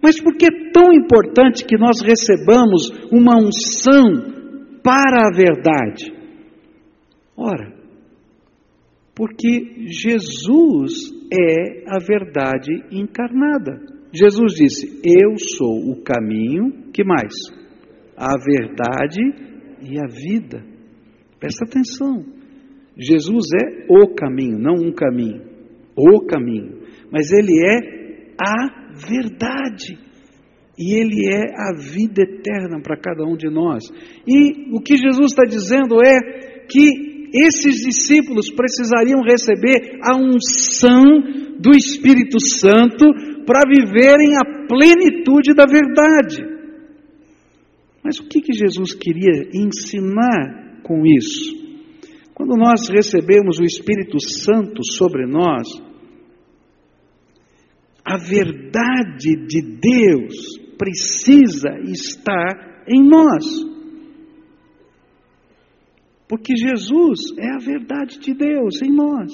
[0.06, 6.13] Mas por que é tão importante que nós recebamos uma unção para a verdade?
[7.36, 7.74] Ora,
[9.15, 13.82] porque Jesus é a verdade encarnada.
[14.13, 17.34] Jesus disse: Eu sou o caminho, que mais?
[18.15, 19.20] A verdade
[19.82, 20.63] e a vida.
[21.39, 22.24] Presta atenção.
[22.96, 25.41] Jesus é o caminho, não um caminho,
[25.98, 26.84] o caminho.
[27.12, 29.97] Mas ele é a verdade.
[30.77, 33.84] E Ele é a vida eterna para cada um de nós.
[34.27, 41.03] E o que Jesus está dizendo é que esses discípulos precisariam receber a unção
[41.60, 43.05] do Espírito Santo
[43.45, 46.43] para viverem a plenitude da verdade.
[48.03, 51.65] Mas o que, que Jesus queria ensinar com isso?
[52.34, 55.67] Quando nós recebemos o Espírito Santo sobre nós,
[58.06, 63.44] a verdade de Deus precisa estar em nós.
[66.28, 69.32] Porque Jesus é a verdade de Deus em nós.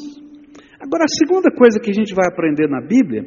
[0.80, 3.24] Agora, a segunda coisa que a gente vai aprender na Bíblia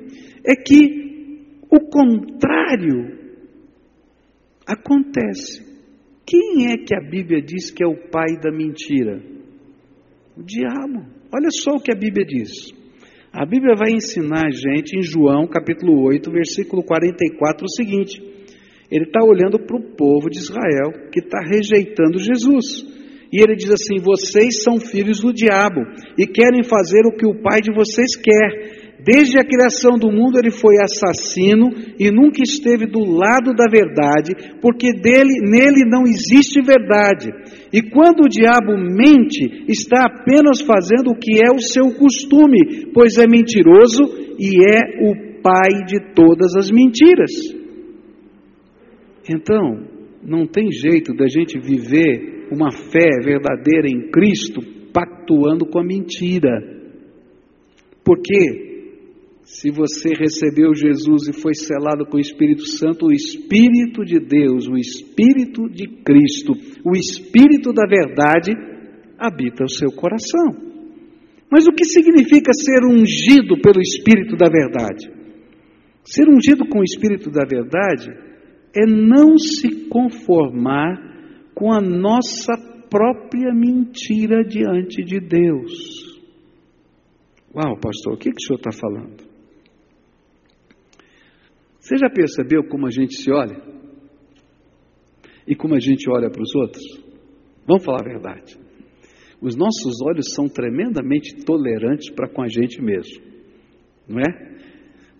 [0.47, 3.19] é que o contrário
[4.67, 5.63] acontece.
[6.27, 9.23] Quem é que a Bíblia diz que é o pai da mentira?
[10.37, 11.07] O diabo.
[11.33, 12.73] Olha só o que a Bíblia diz.
[13.35, 18.23] A Bíblia vai ensinar a gente em João capítulo 8, versículo 44, o seguinte:
[18.89, 22.87] ele está olhando para o povo de Israel que está rejeitando Jesus.
[23.33, 25.81] E ele diz assim: Vocês são filhos do diabo
[26.17, 28.84] e querem fazer o que o pai de vocês quer.
[29.05, 34.33] Desde a criação do mundo ele foi assassino e nunca esteve do lado da verdade,
[34.63, 37.29] porque dele, nele não existe verdade.
[37.71, 43.19] E quando o diabo mente, está apenas fazendo o que é o seu costume, pois
[43.19, 44.05] é mentiroso
[44.39, 47.31] e é o pai de todas as mentiras.
[49.29, 49.87] Então,
[50.23, 54.63] não tem jeito da gente viver uma fé verdadeira em Cristo
[54.95, 56.51] pactuando com a mentira.
[58.03, 58.74] Por quê?
[59.45, 64.67] Se você recebeu Jesus e foi selado com o Espírito Santo, o Espírito de Deus,
[64.67, 68.53] o Espírito de Cristo, o Espírito da verdade
[69.19, 70.73] habita o seu coração.
[71.51, 75.13] Mas o que significa ser ungido pelo Espírito da verdade?
[76.05, 78.11] Ser ungido com o Espírito da verdade
[78.75, 80.97] é não se conformar
[81.55, 82.55] com a nossa
[82.91, 86.15] própria mentira diante de Deus.
[87.55, 89.24] Uau, pastor, o que, que o senhor está falando?
[91.85, 93.61] Você já percebeu como a gente se olha?
[95.47, 96.83] E como a gente olha para os outros?
[97.67, 98.57] Vamos falar a verdade.
[99.39, 103.23] Os nossos olhos são tremendamente tolerantes para com a gente mesmo,
[104.09, 104.55] não é?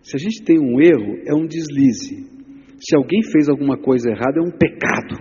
[0.03, 2.33] Se a gente tem um erro, é um deslize.
[2.81, 5.17] Se alguém fez alguma coisa errada, é um pecado.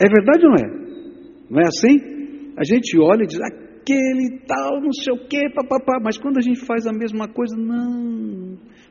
[0.00, 1.50] É verdade ou não é?
[1.50, 2.52] Não é assim?
[2.56, 5.98] A gente olha e diz, aquele tal, não sei o quê, papapá.
[6.00, 8.41] Mas quando a gente faz a mesma coisa, não.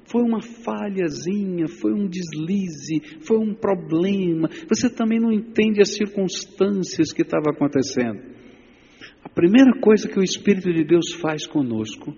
[0.05, 4.49] Foi uma falhazinha, foi um deslize, foi um problema.
[4.68, 8.20] Você também não entende as circunstâncias que estavam acontecendo.
[9.24, 12.14] A primeira coisa que o Espírito de Deus faz conosco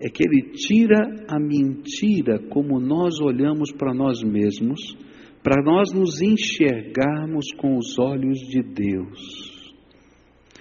[0.00, 4.96] é que ele tira a mentira como nós olhamos para nós mesmos,
[5.42, 9.57] para nós nos enxergarmos com os olhos de Deus.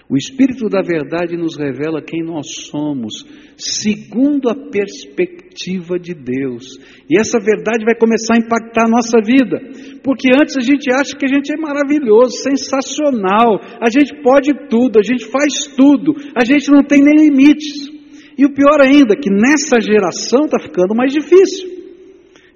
[0.09, 3.25] O Espírito da Verdade nos revela quem nós somos,
[3.57, 6.79] segundo a perspectiva de Deus.
[7.09, 9.59] E essa verdade vai começar a impactar a nossa vida,
[10.01, 14.97] porque antes a gente acha que a gente é maravilhoso, sensacional, a gente pode tudo,
[14.97, 17.89] a gente faz tudo, a gente não tem nem limites.
[18.37, 21.76] E o pior ainda, que nessa geração está ficando mais difícil.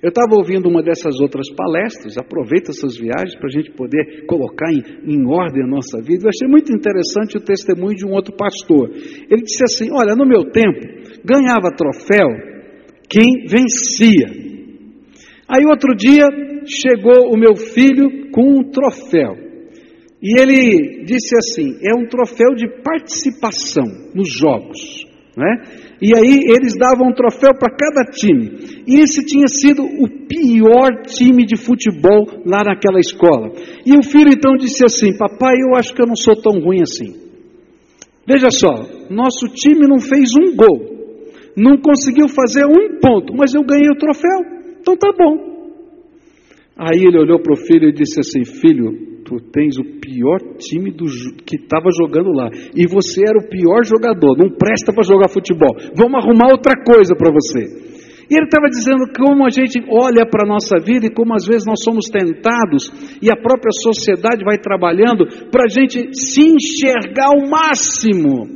[0.02, 4.72] Eu estava ouvindo uma dessas outras palestras, aproveita essas viagens para a gente poder colocar
[4.72, 6.26] em, em, ordem a nossa vida.
[6.26, 8.89] Eu achei muito interessante o testemunho de um outro pastor.
[8.89, 10.80] Ele disse assim: Olha, no meu tempo,
[11.24, 12.28] ganhava troféu
[13.08, 14.28] quem vencia.
[15.47, 16.26] Aí outro dia
[16.66, 19.36] chegou o meu filho com um troféu.
[20.22, 23.86] E ele disse assim: é um troféu de participação
[24.16, 25.11] nos jogos.
[25.36, 25.64] Né?
[26.02, 28.84] E aí eles davam um troféu para cada time.
[28.86, 33.52] E esse tinha sido o pior time de futebol lá naquela escola.
[33.86, 36.82] E o filho então disse assim: Papai, eu acho que eu não sou tão ruim
[36.82, 37.32] assim.
[38.28, 38.74] Veja só,
[39.10, 40.92] nosso time não fez um gol,
[41.58, 44.40] não conseguiu fazer um ponto, mas eu ganhei o troféu,
[44.80, 45.51] então tá bom.
[46.78, 50.91] Aí ele olhou para o filho e disse assim: Filho, tu tens o pior time
[50.91, 51.05] do,
[51.45, 52.49] que estava jogando lá.
[52.76, 55.76] E você era o pior jogador, não presta para jogar futebol.
[55.95, 57.91] Vamos arrumar outra coisa para você.
[58.30, 61.45] E ele estava dizendo como a gente olha para a nossa vida e como às
[61.45, 62.89] vezes nós somos tentados
[63.22, 68.47] e a própria sociedade vai trabalhando para a gente se enxergar ao máximo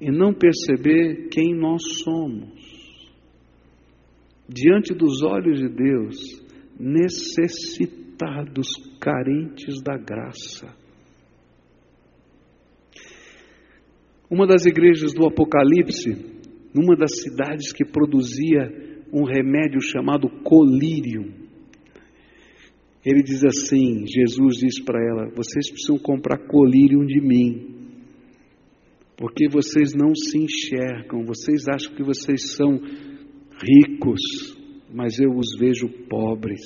[0.00, 2.52] e não perceber quem nós somos.
[4.48, 6.41] Diante dos olhos de Deus,
[6.82, 8.66] necessitados,
[9.00, 10.74] carentes da graça.
[14.28, 16.10] Uma das igrejas do Apocalipse,
[16.74, 18.68] numa das cidades que produzia
[19.12, 21.32] um remédio chamado colírio,
[23.04, 27.92] ele diz assim: Jesus diz para ela: vocês precisam comprar colírio de mim,
[29.16, 32.80] porque vocês não se enxergam, vocês acham que vocês são
[33.60, 34.56] ricos,
[34.92, 36.60] mas eu os vejo pobres.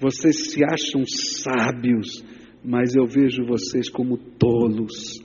[0.00, 2.24] Vocês se acham sábios,
[2.64, 5.22] mas eu vejo vocês como tolos.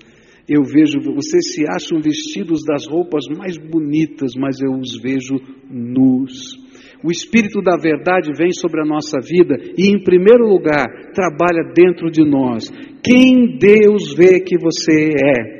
[0.47, 5.35] Eu vejo, vocês se acham vestidos das roupas mais bonitas, mas eu os vejo
[5.69, 6.57] nus.
[7.03, 12.11] O Espírito da Verdade vem sobre a nossa vida e, em primeiro lugar, trabalha dentro
[12.11, 12.69] de nós.
[13.03, 15.59] Quem Deus vê que você é?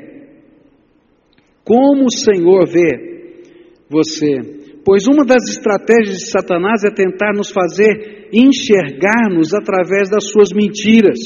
[1.64, 3.38] Como o Senhor vê
[3.88, 4.59] você?
[4.84, 11.18] Pois uma das estratégias de Satanás é tentar nos fazer enxergar-nos através das suas mentiras.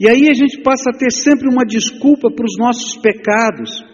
[0.00, 3.84] E aí a gente passa a ter sempre uma desculpa para os nossos pecados.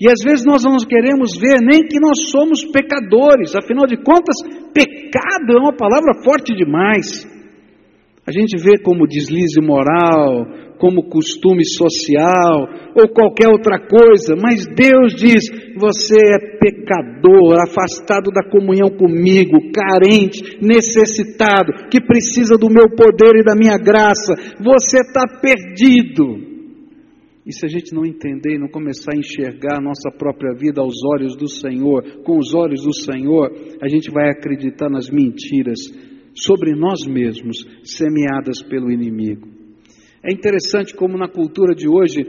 [0.00, 4.36] E às vezes nós não queremos ver nem que nós somos pecadores, afinal de contas,
[4.72, 7.26] pecado é uma palavra forte demais.
[8.28, 10.44] A gente vê como deslize moral,
[10.78, 15.48] como costume social ou qualquer outra coisa, mas Deus diz:
[15.80, 23.44] você é pecador, afastado da comunhão comigo, carente, necessitado, que precisa do meu poder e
[23.44, 24.34] da minha graça.
[24.60, 26.46] Você está perdido.
[27.46, 30.82] E se a gente não entender e não começar a enxergar a nossa própria vida
[30.82, 33.50] aos olhos do Senhor, com os olhos do Senhor,
[33.80, 35.78] a gente vai acreditar nas mentiras
[36.44, 39.48] sobre nós mesmos, semeadas pelo inimigo.
[40.22, 42.22] É interessante como na cultura de hoje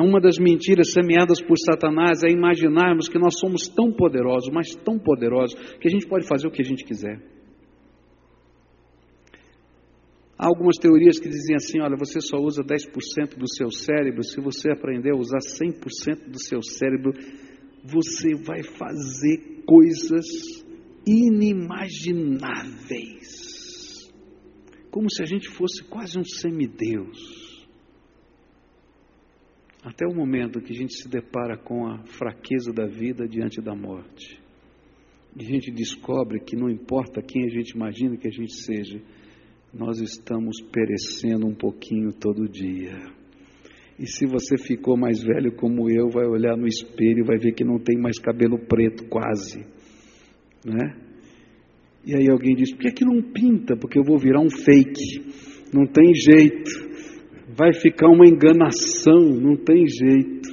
[0.00, 4.98] uma das mentiras semeadas por Satanás é imaginarmos que nós somos tão poderosos, mas tão
[4.98, 7.20] poderosos, que a gente pode fazer o que a gente quiser.
[10.38, 14.40] Há algumas teorias que dizem assim: olha, você só usa 10% do seu cérebro, se
[14.40, 17.12] você aprender a usar 100% do seu cérebro,
[17.84, 20.24] você vai fazer coisas
[21.06, 23.21] inimagináveis.
[24.92, 27.66] Como se a gente fosse quase um semideus.
[29.82, 33.74] Até o momento que a gente se depara com a fraqueza da vida diante da
[33.74, 34.38] morte.
[35.34, 39.00] E a gente descobre que não importa quem a gente imagina que a gente seja,
[39.72, 42.94] nós estamos perecendo um pouquinho todo dia.
[43.98, 47.52] E se você ficou mais velho como eu, vai olhar no espelho e vai ver
[47.54, 49.64] que não tem mais cabelo preto quase,
[50.66, 51.11] né?
[52.04, 53.76] E aí alguém diz: por que, é que não pinta?
[53.76, 55.32] Porque eu vou virar um fake.
[55.72, 56.92] Não tem jeito
[57.56, 60.50] vai ficar uma enganação, não tem jeito.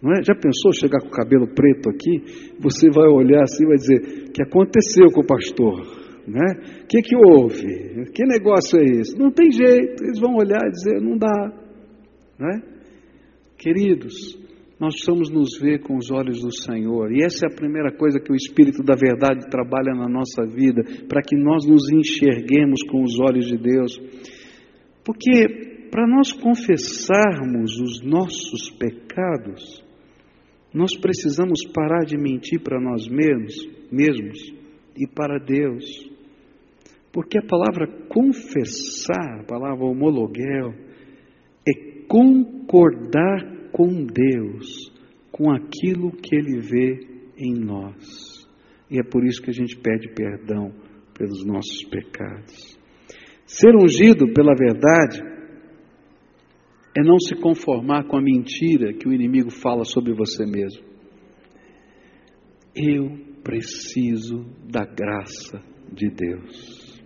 [0.00, 0.22] Não é?
[0.22, 2.54] Já pensou chegar com o cabelo preto aqui?
[2.60, 5.98] Você vai olhar assim e vai dizer: o que aconteceu com o pastor?
[6.26, 6.82] Né?
[6.84, 8.10] O que, que houve?
[8.12, 9.18] Que negócio é esse?
[9.18, 10.04] Não tem jeito.
[10.04, 11.52] Eles vão olhar e dizer: não dá.
[12.38, 12.62] Né?
[13.56, 14.38] Queridos,
[14.78, 17.10] nós precisamos nos ver com os olhos do Senhor.
[17.10, 20.82] E essa é a primeira coisa que o Espírito da Verdade trabalha na nossa vida,
[21.08, 23.98] para que nós nos enxerguemos com os olhos de Deus.
[25.04, 29.82] Porque para nós confessarmos os nossos pecados,
[30.72, 33.54] nós precisamos parar de mentir para nós mesmos,
[33.90, 34.38] mesmos
[34.96, 35.84] e para Deus.
[37.12, 40.72] Porque a palavra confessar, a palavra homologuel,
[41.66, 44.92] é concordar com Deus,
[45.30, 47.06] com aquilo que Ele vê
[47.36, 48.46] em nós.
[48.90, 50.72] E é por isso que a gente pede perdão
[51.16, 52.78] pelos nossos pecados.
[53.46, 55.20] Ser ungido pela verdade
[56.96, 60.82] é não se conformar com a mentira que o inimigo fala sobre você mesmo.
[62.74, 65.62] Eu preciso da graça
[65.92, 67.02] de Deus,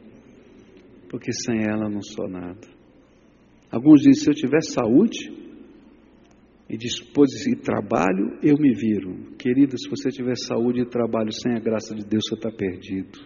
[1.09, 2.67] porque sem ela não sou nada.
[3.71, 5.42] Alguns dizem: se eu tiver saúde
[6.73, 9.37] e disposição e trabalho, eu me viro.
[9.37, 13.19] Querida, se você tiver saúde e trabalho sem a graça de Deus, você está perdido.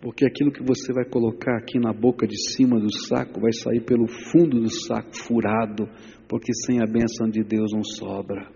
[0.00, 3.80] Porque aquilo que você vai colocar aqui na boca de cima do saco vai sair
[3.84, 5.88] pelo fundo do saco furado,
[6.28, 8.50] porque sem a bênção de Deus não sobra.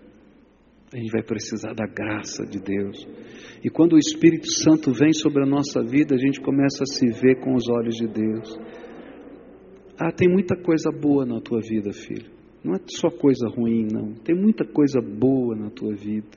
[0.93, 3.07] A gente vai precisar da graça de Deus.
[3.63, 7.07] E quando o Espírito Santo vem sobre a nossa vida, a gente começa a se
[7.21, 8.59] ver com os olhos de Deus.
[9.97, 12.36] Ah, tem muita coisa boa na tua vida, filho.
[12.67, 14.13] Não é só coisa ruim, não.
[14.25, 16.27] Tem muita coisa boa na tua vida.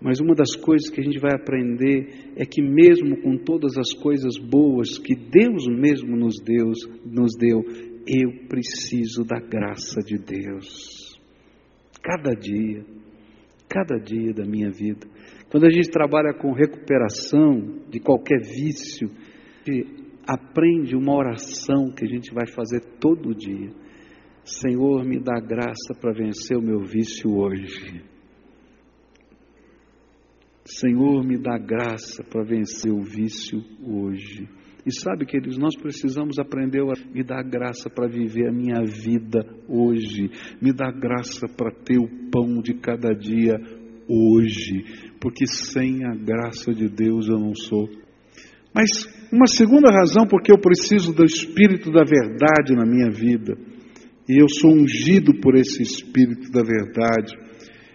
[0.00, 3.94] Mas uma das coisas que a gente vai aprender é que, mesmo com todas as
[3.94, 6.72] coisas boas que Deus mesmo nos deu,
[7.06, 7.62] nos deu
[8.04, 11.16] eu preciso da graça de Deus.
[12.02, 12.84] Cada dia,
[13.68, 15.06] cada dia da minha vida.
[15.48, 19.08] Quando a gente trabalha com recuperação de qualquer vício,
[20.26, 23.70] aprende uma oração que a gente vai fazer todo dia.
[24.44, 28.02] Senhor, me dá graça para vencer o meu vício hoje.
[30.64, 34.48] Senhor, me dá graça para vencer o vício hoje.
[34.84, 39.46] E sabe, queridos, nós precisamos aprender a me dar graça para viver a minha vida
[39.68, 40.28] hoje.
[40.60, 43.54] Me dá graça para ter o pão de cada dia
[44.08, 44.84] hoje.
[45.20, 47.88] Porque sem a graça de Deus eu não sou.
[48.74, 48.88] Mas
[49.32, 53.56] uma segunda razão porque eu preciso do Espírito da verdade na minha vida.
[54.28, 57.34] E eu sou ungido por esse Espírito da verdade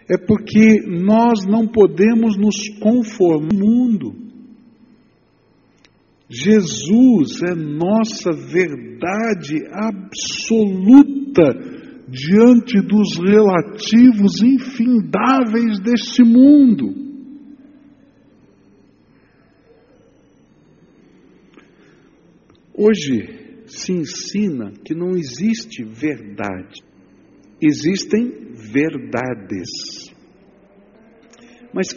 [0.10, 4.16] é porque nós não podemos nos conformar no mundo.
[6.30, 11.44] Jesus é nossa verdade absoluta
[12.08, 17.06] diante dos relativos infindáveis deste mundo.
[22.74, 23.37] Hoje
[23.68, 26.82] se ensina que não existe verdade,
[27.62, 29.70] existem verdades.
[31.74, 31.88] Mas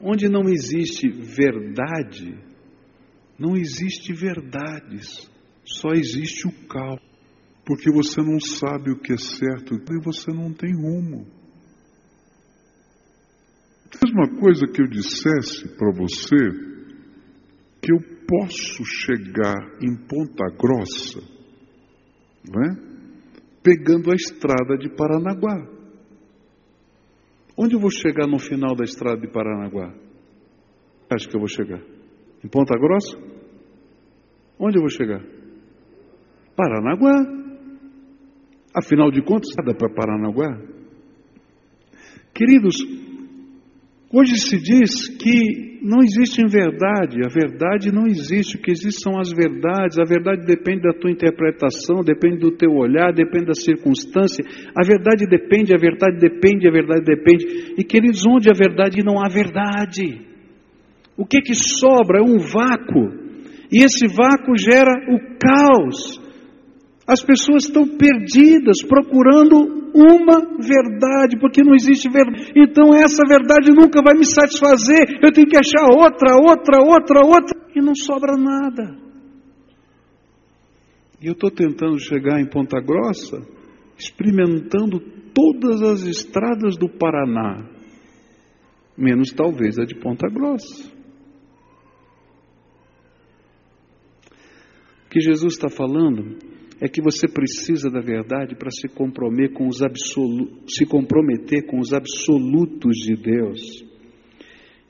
[0.00, 2.38] onde não existe verdade,
[3.38, 5.30] não existe verdades,
[5.64, 7.00] só existe o caos.
[7.64, 11.26] Porque você não sabe o que é certo e você não tem rumo.
[13.92, 16.36] A mesma coisa que eu dissesse para você
[17.82, 21.20] que eu posso chegar em Ponta Grossa,
[22.44, 22.88] não é?
[23.62, 25.66] pegando a estrada de Paranaguá.
[27.56, 29.92] Onde eu vou chegar no final da estrada de Paranaguá?
[31.10, 31.82] Acho que eu vou chegar?
[32.44, 33.18] Em Ponta Grossa?
[34.58, 35.22] Onde eu vou chegar?
[36.54, 37.14] Paranaguá.
[38.74, 40.60] Afinal de contas, nada para Paranaguá.
[42.34, 42.76] Queridos,
[44.12, 49.18] hoje se diz que não existe verdade, a verdade não existe, o que existe são
[49.18, 54.44] as verdades, a verdade depende da tua interpretação, depende do teu olhar, depende da circunstância,
[54.74, 57.74] a verdade depende, a verdade depende, a verdade depende.
[57.78, 60.20] E queridos, onde a verdade não há verdade?
[61.16, 63.12] O que que sobra é um vácuo,
[63.70, 66.27] e esse vácuo gera o caos.
[67.08, 69.56] As pessoas estão perdidas procurando
[69.94, 72.52] uma verdade, porque não existe verdade.
[72.54, 75.18] Então essa verdade nunca vai me satisfazer.
[75.22, 78.98] Eu tenho que achar outra, outra, outra, outra, e não sobra nada.
[81.18, 83.40] E eu estou tentando chegar em Ponta Grossa,
[83.98, 85.00] experimentando
[85.32, 87.66] todas as estradas do Paraná,
[88.98, 90.92] menos talvez a de Ponta Grossa.
[95.06, 96.36] O que Jesus está falando
[96.80, 101.78] é que você precisa da verdade para se comprometer com os absolutos, se comprometer com
[101.78, 103.60] os absolutos de Deus.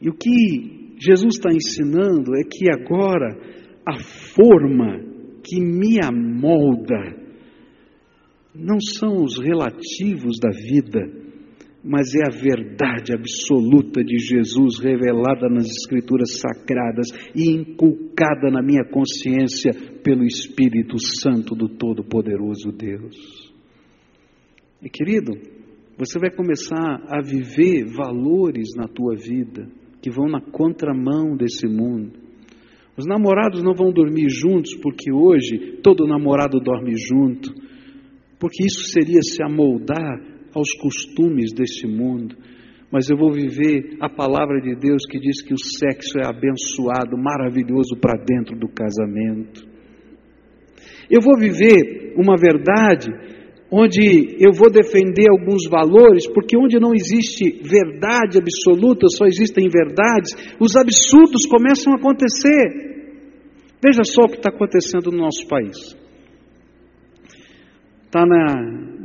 [0.01, 3.39] E o que Jesus está ensinando é que agora
[3.87, 5.01] a forma
[5.43, 7.17] que me amolda
[8.55, 11.28] não são os relativos da vida,
[11.83, 18.85] mas é a verdade absoluta de Jesus revelada nas Escrituras sagradas e inculcada na minha
[18.85, 19.73] consciência
[20.03, 23.17] pelo Espírito Santo do Todo-Poderoso Deus.
[24.83, 25.33] E querido,
[25.97, 29.69] você vai começar a viver valores na tua vida
[30.01, 32.13] que vão na contramão desse mundo.
[32.97, 37.53] Os namorados não vão dormir juntos porque hoje todo namorado dorme junto,
[38.39, 42.37] porque isso seria se amoldar aos costumes deste mundo,
[42.91, 47.19] mas eu vou viver a palavra de Deus que diz que o sexo é abençoado,
[47.19, 49.67] maravilhoso para dentro do casamento.
[51.11, 53.11] Eu vou viver uma verdade
[53.71, 60.33] onde eu vou defender alguns valores, porque onde não existe verdade absoluta, só existem verdades,
[60.59, 62.89] os absurdos começam a acontecer.
[63.83, 65.77] Veja só o que está acontecendo no nosso país.
[68.07, 68.25] Está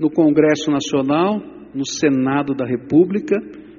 [0.03, 1.39] no Congresso Nacional,
[1.73, 3.37] no Senado da República,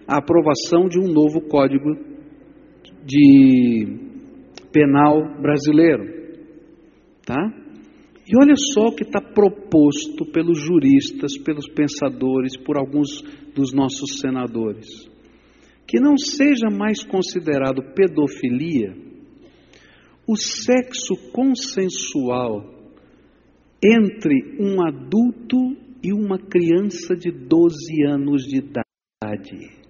[0.08, 1.94] a aprovação de um novo Código
[3.04, 3.86] de
[4.72, 6.02] Penal brasileiro.
[7.26, 7.36] Tá?
[8.26, 13.20] E olha só o que está proposto pelos juristas, pelos pensadores, por alguns
[13.54, 14.86] dos nossos senadores.
[15.86, 18.96] Que não seja mais considerado pedofilia
[20.26, 22.72] o sexo consensual
[23.84, 29.84] entre um adulto e uma criança de 12 anos de idade.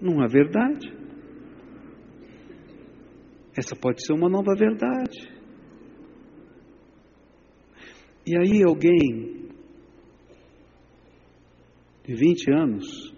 [0.00, 0.92] Não é verdade.
[3.56, 5.32] Essa pode ser uma nova verdade.
[8.26, 9.48] E aí alguém
[12.04, 13.14] de 20 anos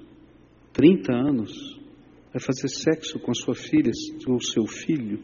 [0.76, 1.75] 30 anos,
[2.36, 3.90] vai fazer sexo com sua filha
[4.28, 5.22] ou seu filho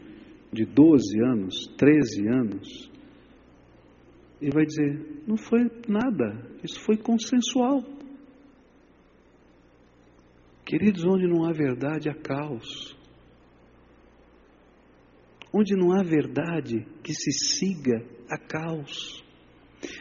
[0.51, 2.91] de 12 anos, 13 anos,
[4.41, 7.83] e vai dizer: não foi nada, isso foi consensual.
[10.65, 12.97] Queridos, onde não há verdade, há caos.
[15.53, 19.23] Onde não há verdade que se siga, há caos.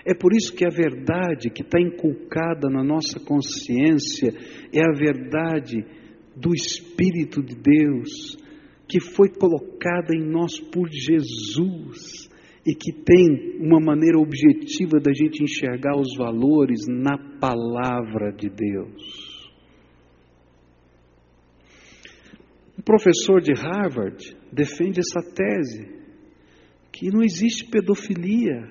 [0.07, 4.33] É por isso que a verdade que está inculcada na nossa consciência
[4.73, 5.85] é a verdade
[6.37, 8.37] do Espírito de Deus,
[8.89, 12.31] que foi colocada em nós por Jesus
[12.65, 19.33] e que tem uma maneira objetiva da gente enxergar os valores na palavra de Deus.
[22.79, 26.03] Um professor de Harvard defende essa tese,
[26.93, 28.71] que não existe pedofilia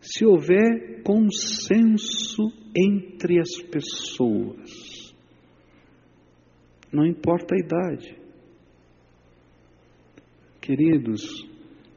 [0.00, 2.42] se houver consenso
[2.74, 4.95] entre as pessoas,
[6.92, 8.16] não importa a idade.
[10.60, 11.22] Queridos,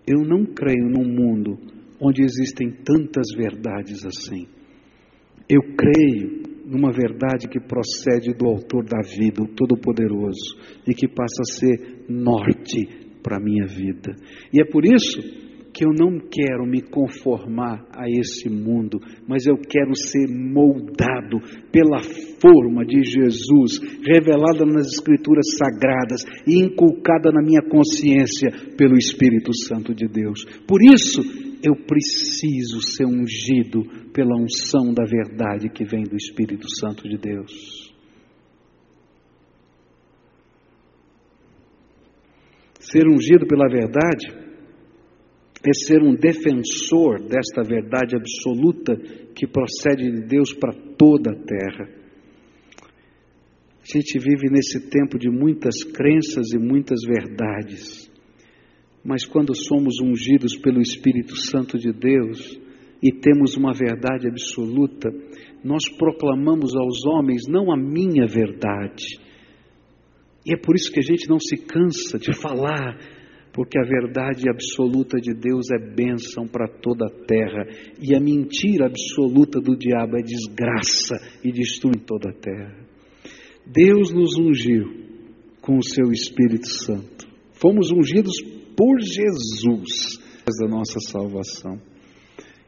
[0.05, 1.57] eu não creio num mundo
[1.99, 4.47] onde existem tantas verdades assim.
[5.49, 10.55] Eu creio numa verdade que procede do Autor da vida, o Todo-Poderoso,
[10.87, 12.85] e que passa a ser norte
[13.23, 14.15] para a minha vida.
[14.53, 15.48] E é por isso
[15.79, 21.39] que eu não quero me conformar a esse mundo, mas eu quero ser moldado
[21.71, 22.01] pela
[22.41, 29.95] forma de Jesus, revelada nas Escrituras sagradas e inculcada na minha consciência pelo Espírito Santo
[29.95, 30.43] de Deus.
[30.67, 31.21] Por isso,
[31.63, 37.95] eu preciso ser ungido pela unção da verdade que vem do Espírito Santo de Deus.
[42.81, 44.48] Ser ungido pela verdade
[45.65, 48.95] é ser um defensor desta verdade absoluta
[49.35, 51.99] que procede de Deus para toda a terra.
[53.81, 58.09] A gente vive nesse tempo de muitas crenças e muitas verdades,
[59.03, 62.59] mas quando somos ungidos pelo Espírito Santo de Deus
[63.01, 65.09] e temos uma verdade absoluta,
[65.63, 69.19] nós proclamamos aos homens não a minha verdade.
[70.45, 72.97] E é por isso que a gente não se cansa de falar,
[73.53, 77.67] porque a verdade absoluta de Deus é bênção para toda a terra,
[78.01, 82.75] e a mentira absoluta do diabo é desgraça e destrói toda a terra.
[83.65, 84.85] Deus nos ungiu
[85.61, 87.27] com o seu Espírito Santo.
[87.53, 88.41] Fomos ungidos
[88.75, 90.19] por Jesus
[90.57, 91.79] da nossa salvação.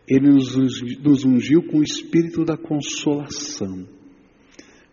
[0.08, 0.56] Ele nos,
[1.02, 3.88] nos ungiu com o Espírito da consolação,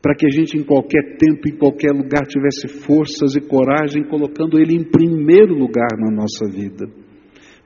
[0.01, 4.59] para que a gente em qualquer tempo, em qualquer lugar, tivesse forças e coragem, colocando
[4.59, 6.87] Ele em primeiro lugar na nossa vida.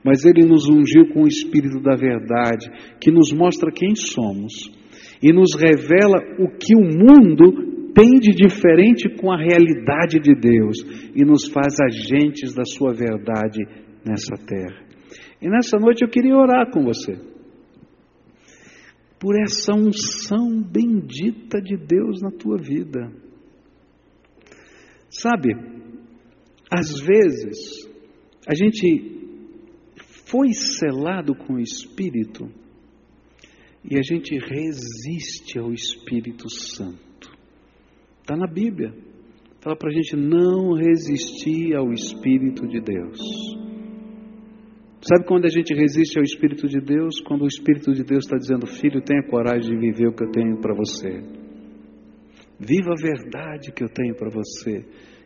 [0.03, 2.69] Mas Ele nos ungiu com o Espírito da verdade,
[2.99, 4.71] que nos mostra quem somos
[5.21, 10.77] e nos revela o que o mundo tem de diferente com a realidade de Deus
[11.15, 13.63] e nos faz agentes da sua verdade
[14.05, 14.83] nessa terra.
[15.41, 17.32] E nessa noite eu queria orar com você.
[19.23, 23.09] Por essa unção bendita de Deus na tua vida.
[25.09, 25.55] Sabe,
[26.69, 27.87] às vezes,
[28.45, 29.47] a gente
[30.29, 32.51] foi selado com o Espírito
[33.89, 37.31] e a gente resiste ao Espírito Santo.
[38.19, 38.93] Está na Bíblia.
[39.61, 43.19] Fala para a gente não resistir ao Espírito de Deus.
[45.05, 47.19] Sabe quando a gente resiste ao Espírito de Deus?
[47.27, 50.31] Quando o Espírito de Deus está dizendo, filho, tenha coragem de viver o que eu
[50.31, 51.21] tenho para você.
[52.57, 54.85] Viva a verdade que eu tenho para você.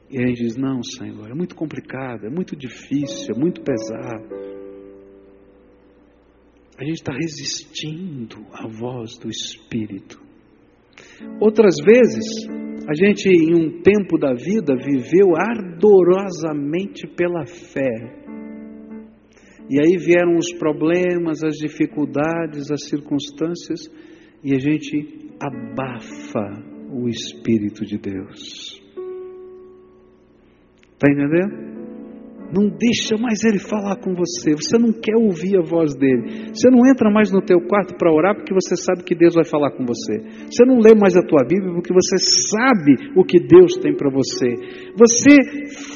[0.10, 4.48] E aí diz, não, Senhor, é muito complicado, é muito difícil, é muito pesado.
[6.80, 10.20] A gente está resistindo à voz do Espírito.
[11.40, 12.48] Outras vezes,
[12.90, 18.27] a gente, em um tempo da vida, viveu ardorosamente pela fé.
[19.70, 23.82] E aí vieram os problemas, as dificuldades, as circunstâncias,
[24.44, 28.82] e a gente abafa o Espírito de Deus.
[30.94, 31.77] Está entendendo?
[32.54, 34.56] Não deixa mais ele falar com você.
[34.56, 36.52] Você não quer ouvir a voz dele.
[36.54, 39.44] Você não entra mais no teu quarto para orar porque você sabe que Deus vai
[39.44, 40.20] falar com você.
[40.50, 44.10] Você não lê mais a tua Bíblia porque você sabe o que Deus tem para
[44.10, 44.48] você.
[44.96, 45.36] Você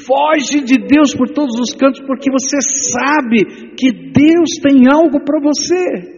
[0.04, 5.40] foge de Deus por todos os cantos porque você sabe que Deus tem algo para
[5.40, 6.11] você.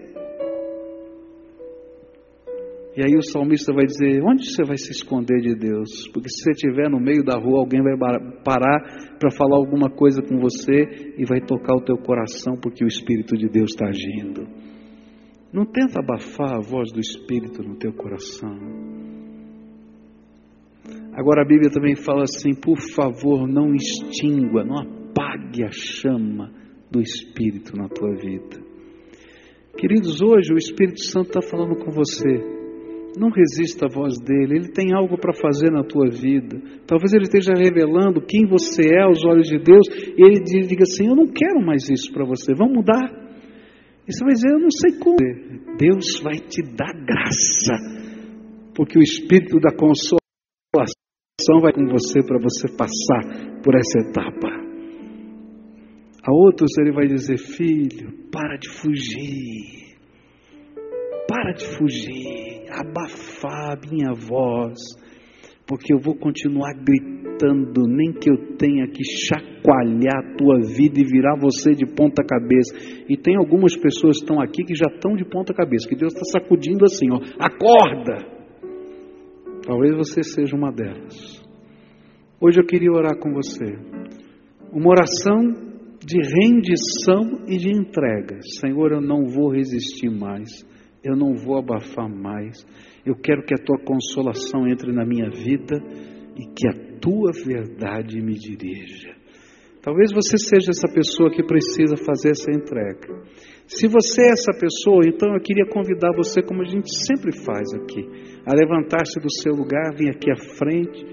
[2.96, 6.08] E aí o salmista vai dizer: onde você vai se esconder de Deus?
[6.12, 7.96] Porque se você estiver no meio da rua, alguém vai
[8.44, 12.86] parar para falar alguma coisa com você e vai tocar o teu coração porque o
[12.86, 14.46] Espírito de Deus está agindo.
[15.52, 18.56] Não tenta abafar a voz do Espírito no teu coração.
[21.14, 26.52] Agora a Bíblia também fala assim: por favor, não extingua, não apague a chama
[26.92, 28.62] do Espírito na tua vida.
[29.76, 32.53] Queridos, hoje o Espírito Santo está falando com você.
[33.16, 36.60] Não resista à voz dele, ele tem algo para fazer na tua vida.
[36.86, 41.08] Talvez ele esteja revelando quem você é aos olhos de Deus e ele diga assim:
[41.08, 43.10] Eu não quero mais isso para você, vamos mudar.
[44.06, 45.16] E você vai dizer: Eu não sei como.
[45.78, 47.74] Deus vai te dar graça,
[48.74, 50.20] porque o Espírito da consolação
[51.60, 54.48] vai com você para você passar por essa etapa.
[56.26, 59.84] A outros ele vai dizer: Filho, para de fugir
[61.26, 62.43] para de fugir,
[62.74, 64.78] abafar a minha voz,
[65.66, 71.04] porque eu vou continuar gritando, nem que eu tenha que chacoalhar a tua vida e
[71.04, 72.74] virar você de ponta cabeça.
[73.08, 76.12] E tem algumas pessoas que estão aqui que já estão de ponta cabeça, que Deus
[76.12, 78.34] está sacudindo assim, ó, acorda!
[79.66, 81.42] Talvez você seja uma delas.
[82.38, 83.78] Hoje eu queria orar com você.
[84.70, 85.72] Uma oração
[86.04, 88.38] de rendição e de entrega.
[88.60, 90.62] Senhor, eu não vou resistir mais
[91.04, 92.66] eu não vou abafar mais.
[93.04, 95.76] Eu quero que a tua consolação entre na minha vida
[96.34, 99.14] e que a tua verdade me dirija.
[99.82, 103.22] Talvez você seja essa pessoa que precisa fazer essa entrega.
[103.66, 107.70] Se você é essa pessoa, então eu queria convidar você, como a gente sempre faz
[107.74, 108.00] aqui,
[108.46, 111.04] a levantar-se do seu lugar, vir aqui à frente,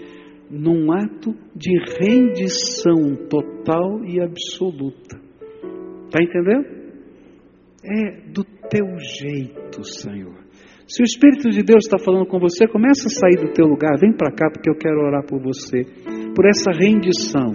[0.49, 5.19] num ato de rendição total e absoluta.
[6.05, 6.80] Está entendendo?
[7.83, 8.85] É do teu
[9.19, 10.39] jeito, Senhor.
[10.87, 13.97] Se o Espírito de Deus está falando com você, começa a sair do teu lugar,
[13.99, 15.83] vem para cá porque eu quero orar por você,
[16.35, 17.51] por essa rendição.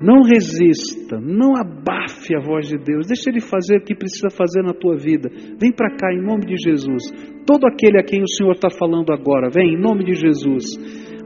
[0.00, 3.06] Não resista, não abafe a voz de Deus.
[3.06, 5.30] Deixa Ele fazer o que precisa fazer na tua vida.
[5.60, 7.04] Vem para cá em nome de Jesus.
[7.46, 10.64] Todo aquele a quem o Senhor está falando agora, vem em nome de Jesus.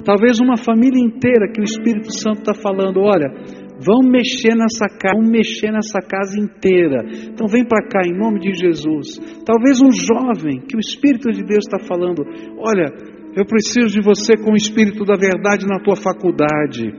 [0.04, 3.32] Talvez uma família inteira que o Espírito Santo está falando: olha,
[3.78, 7.04] vão mexer nessa casa, vão mexer nessa casa inteira.
[7.32, 9.18] Então vem para cá em nome de Jesus.
[9.44, 12.22] Talvez um jovem que o Espírito de Deus está falando:
[12.58, 12.92] olha,
[13.36, 16.92] eu preciso de você com o Espírito da verdade na tua faculdade.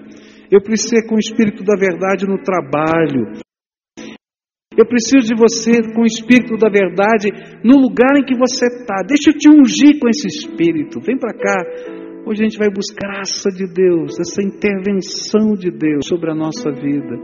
[0.49, 3.33] Eu preciso com o espírito da verdade no trabalho.
[4.77, 7.31] Eu preciso de você com o espírito da verdade
[7.63, 9.01] no lugar em que você está.
[9.05, 11.01] Deixa eu te ungir com esse espírito.
[11.01, 11.96] Vem para cá.
[12.27, 16.35] Hoje a gente vai buscar a graça de Deus, essa intervenção de Deus sobre a
[16.35, 17.15] nossa vida.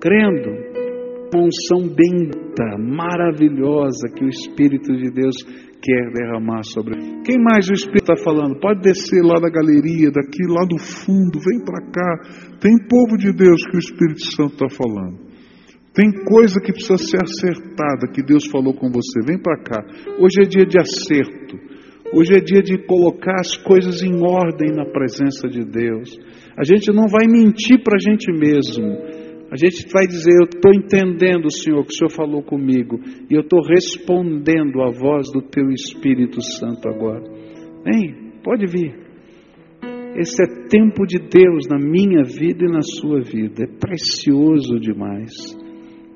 [0.00, 0.48] Crendo,
[1.34, 5.34] uma unção benta, maravilhosa que o Espírito de Deus
[5.82, 6.94] quer derramar sobre.
[7.24, 8.60] Quem mais o Espírito está falando?
[8.60, 12.58] Pode descer lá da galeria, daqui lá do fundo, vem para cá.
[12.60, 15.18] Tem povo de Deus que o Espírito Santo está falando.
[15.92, 19.18] Tem coisa que precisa ser acertada, que Deus falou com você.
[19.26, 19.82] Vem para cá.
[20.20, 21.65] Hoje é dia de acerto.
[22.12, 26.16] Hoje é dia de colocar as coisas em ordem na presença de Deus.
[26.56, 28.84] A gente não vai mentir para a gente mesmo.
[29.50, 32.98] A gente vai dizer: Eu estou entendendo, Senhor, que o Senhor falou comigo,
[33.30, 37.22] e eu estou respondendo à voz do Teu Espírito Santo agora.
[37.84, 39.06] Vem, pode vir.
[40.16, 43.64] Esse é tempo de Deus na minha vida e na sua vida.
[43.64, 45.32] É precioso demais.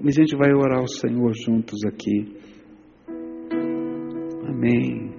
[0.03, 2.35] Mas a gente vai orar ao Senhor juntos aqui.
[4.49, 5.10] Amém.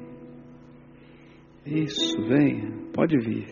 [1.66, 3.46] Isso, venha, pode vir.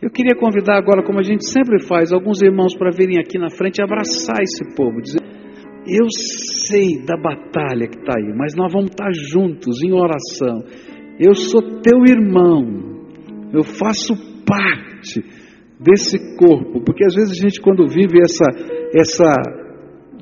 [0.00, 3.50] Eu queria convidar agora, como a gente sempre faz, alguns irmãos para virem aqui na
[3.50, 5.20] frente e abraçar esse povo, dizer:
[5.86, 10.64] Eu sei da batalha que está aí, mas nós vamos estar tá juntos em oração.
[11.20, 13.06] Eu sou teu irmão,
[13.54, 14.14] eu faço
[14.44, 15.22] parte
[15.78, 18.50] desse corpo, porque às vezes a gente, quando vive essa,
[18.92, 19.62] essa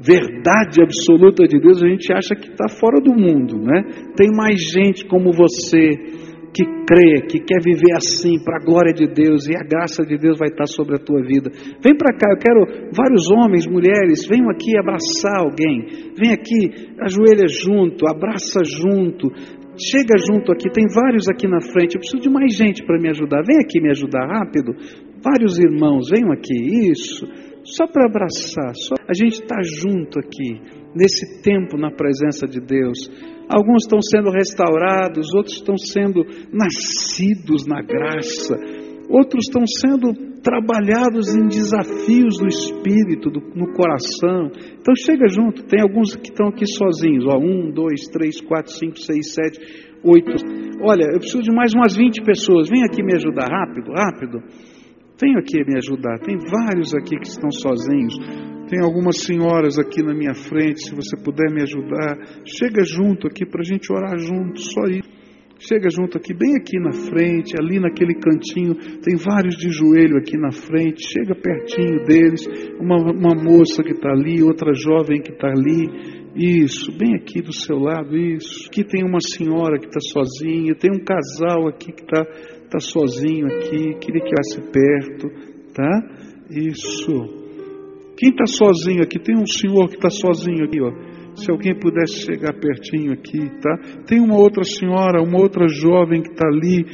[0.02, 4.12] verdade absoluta de Deus, a gente acha que está fora do mundo, né?
[4.14, 9.07] Tem mais gente como você que crê, que quer viver assim para a glória de
[9.07, 11.51] Deus e a graça de Deus vai estar sobre a tua vida.
[11.82, 16.12] Vem para cá, eu quero vários homens, mulheres, venham aqui abraçar alguém.
[16.18, 19.30] Vem aqui, ajoelha junto, abraça junto.
[19.78, 21.94] Chega junto aqui, tem vários aqui na frente.
[21.94, 23.42] Eu preciso de mais gente para me ajudar.
[23.46, 24.74] Vem aqui me ajudar rápido.
[25.22, 26.90] Vários irmãos, venham aqui.
[26.90, 27.24] Isso.
[27.64, 28.74] Só para abraçar.
[28.74, 28.94] Só...
[29.09, 30.61] A gente está junto aqui,
[30.94, 32.98] nesse tempo na presença de Deus.
[33.51, 36.22] Alguns estão sendo restaurados, outros estão sendo
[36.53, 38.55] nascidos na graça,
[39.11, 44.53] outros estão sendo trabalhados em desafios do espírito, do, no coração.
[44.78, 48.98] Então chega junto, tem alguns que estão aqui sozinhos, ó, um, dois, três, quatro, cinco,
[49.01, 49.59] seis, sete,
[50.05, 50.30] oito.
[50.82, 54.38] Olha, eu preciso de mais umas 20 pessoas, vem aqui me ajudar, rápido, rápido.
[55.21, 58.14] Venha aqui me ajudar, tem vários aqui que estão sozinhos.
[58.71, 62.16] Tem algumas senhoras aqui na minha frente, se você puder me ajudar,
[62.47, 65.21] chega junto aqui para a gente orar junto, só isso.
[65.59, 70.39] Chega junto aqui, bem aqui na frente, ali naquele cantinho, tem vários de joelho aqui
[70.39, 72.47] na frente, chega pertinho deles,
[72.81, 77.53] uma, uma moça que está ali, outra jovem que está ali, isso, bem aqui do
[77.53, 78.68] seu lado, isso.
[78.68, 82.25] Aqui tem uma senhora que está sozinha, tem um casal aqui que está
[82.71, 85.29] tá sozinho aqui, queria que fosse perto,
[85.75, 86.03] tá?
[86.51, 87.41] Isso.
[88.16, 89.18] Quem está sozinho aqui?
[89.18, 90.91] Tem um senhor que está sozinho aqui, ó.
[91.35, 94.03] Se alguém pudesse chegar pertinho aqui, tá?
[94.07, 96.85] Tem uma outra senhora, uma outra jovem que está ali,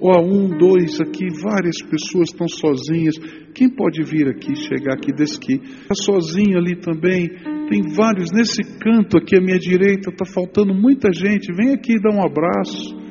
[0.00, 3.16] ó, um, dois aqui, várias pessoas estão sozinhas.
[3.54, 5.54] Quem pode vir aqui, chegar aqui desse aqui?
[5.54, 7.28] Está sozinho ali também.
[7.68, 10.10] Tem vários nesse canto aqui à minha direita.
[10.10, 11.52] Está faltando muita gente.
[11.52, 13.05] Vem aqui dar um abraço.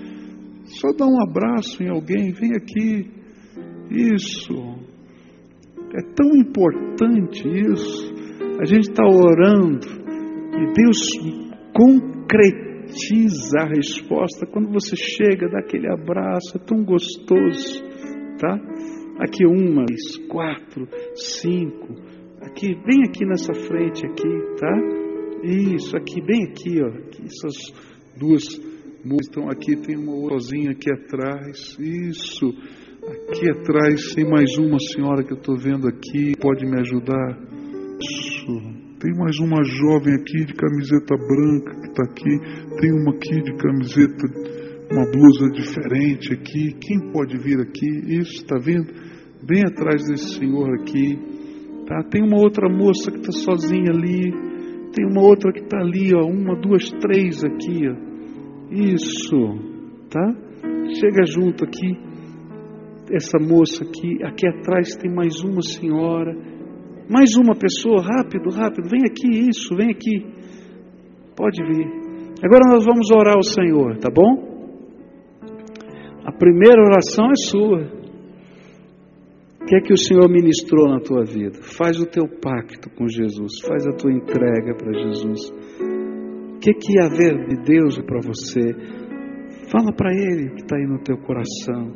[0.66, 2.34] Só dá um abraço em alguém.
[2.34, 3.12] Vem aqui.
[3.90, 4.54] Isso.
[5.94, 8.14] É tão importante isso.
[8.60, 9.86] A gente está orando
[10.58, 11.00] e Deus
[11.74, 17.84] concretiza a resposta quando você chega, dá aquele abraço, é tão gostoso,
[18.40, 18.58] tá?
[19.20, 19.86] Aqui uma,
[20.30, 21.94] quatro, cinco,
[22.42, 25.06] aqui, bem aqui nessa frente aqui, tá?
[25.44, 27.74] Isso, aqui, bem aqui, ó, aqui, essas
[28.18, 28.58] duas
[29.14, 32.48] estão aqui, tem uma outrazinha aqui atrás, isso.
[33.30, 37.38] Aqui atrás tem mais uma senhora que eu estou vendo aqui, pode me ajudar?
[38.02, 38.86] Isso.
[39.00, 42.80] Tem mais uma jovem aqui de camiseta branca que está aqui.
[42.82, 44.26] Tem uma aqui de camiseta,
[44.92, 46.74] uma blusa diferente aqui.
[46.82, 48.20] Quem pode vir aqui?
[48.20, 48.92] Isso, está vendo?
[49.46, 51.20] Bem atrás desse senhor aqui.
[51.86, 52.02] Tá?
[52.10, 54.32] Tem uma outra moça que está sozinha ali.
[54.96, 56.26] Tem uma outra que está ali, ó.
[56.26, 58.05] Uma, duas, três aqui, ó.
[58.72, 60.36] Isso, tá?
[61.00, 61.98] Chega junto aqui
[63.12, 66.36] essa moça aqui, aqui atrás tem mais uma senhora,
[67.08, 70.26] Mais uma pessoa, rápido, rápido, vem aqui, isso, vem aqui.
[71.36, 71.88] Pode vir.
[72.44, 74.56] Agora nós vamos orar ao Senhor, tá bom?
[76.26, 78.06] A primeira oração é sua.
[79.62, 81.60] O que é que o Senhor ministrou na tua vida?
[81.62, 85.52] Faz o teu pacto com Jesus, faz a tua entrega para Jesus.
[86.66, 88.74] Que que ia haver de Deus para você?
[89.72, 91.94] Fala para Ele que está aí no teu coração.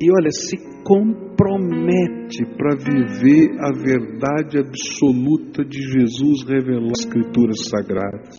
[0.00, 8.36] E olha, se compromete para viver a verdade absoluta de Jesus revelou as Escrituras Sagradas.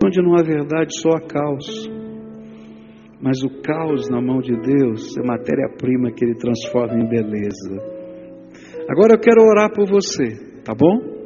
[0.00, 1.90] Onde não há verdade, só há caos.
[3.20, 7.82] Mas o caos na mão de Deus é matéria-prima que Ele transforma em beleza.
[8.88, 11.23] Agora eu quero orar por você, tá bom?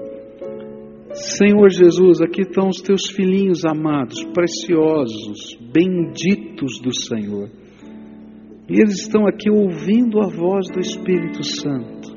[1.14, 7.48] Senhor Jesus, aqui estão os teus filhinhos amados, preciosos, benditos do Senhor.
[8.68, 12.14] E eles estão aqui ouvindo a voz do Espírito Santo,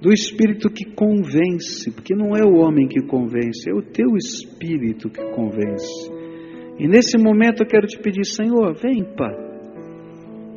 [0.00, 5.10] do Espírito que convence, porque não é o homem que convence, é o teu Espírito
[5.10, 6.10] que convence.
[6.78, 9.48] E nesse momento eu quero te pedir, Senhor, vem, Pai.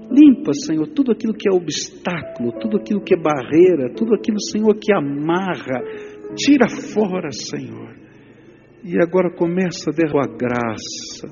[0.10, 4.76] Limpa, Senhor, tudo aquilo que é obstáculo, tudo aquilo que é barreira, tudo aquilo, Senhor,
[4.76, 5.82] que amarra.
[6.36, 7.95] Tira fora, Senhor.
[8.84, 11.27] E agora começa a derramar a graça.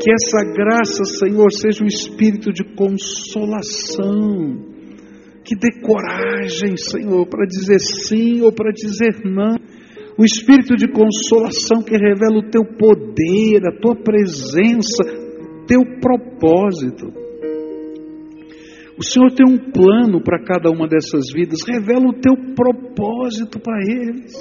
[0.00, 4.66] Que essa graça, Senhor, seja um espírito de consolação.
[5.44, 9.56] Que dê coragem, Senhor, para dizer sim ou para dizer não
[10.18, 15.04] o espírito de consolação que revela o teu poder, a tua presença,
[15.68, 17.27] teu propósito.
[18.98, 23.78] O Senhor tem um plano para cada uma dessas vidas, revela o teu propósito para
[23.86, 24.34] eles.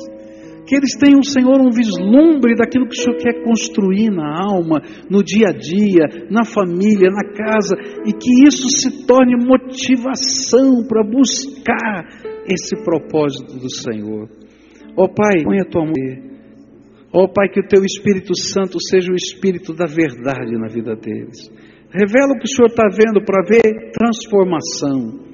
[0.65, 5.23] Que eles tenham, Senhor, um vislumbre daquilo que o Senhor quer construir na alma, no
[5.23, 12.05] dia a dia, na família, na casa, e que isso se torne motivação para buscar
[12.49, 14.27] esse propósito do Senhor.
[14.97, 15.93] Ó oh, Pai, põe a tua mão.
[17.13, 20.95] Ó oh, Pai, que o teu Espírito Santo seja o Espírito da verdade na vida
[20.95, 21.49] deles.
[21.91, 25.25] Revela o que o Senhor está vendo para ver transformação.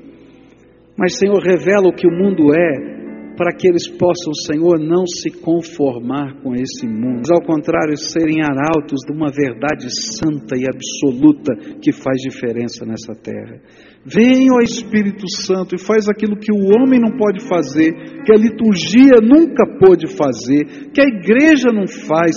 [0.98, 2.94] Mas, Senhor, revela o que o mundo é
[3.36, 8.42] para que eles possam, Senhor, não se conformar com esse mundo, mas ao contrário, serem
[8.42, 13.60] arautos de uma verdade santa e absoluta que faz diferença nessa terra.
[14.06, 17.92] Vem, ó Espírito Santo, e faz aquilo que o homem não pode fazer,
[18.24, 22.36] que a liturgia nunca pôde fazer, que a igreja não faz,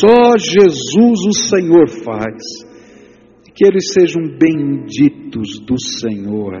[0.00, 2.71] só Jesus, o Senhor, faz.
[3.54, 6.54] Que eles sejam benditos do Senhor.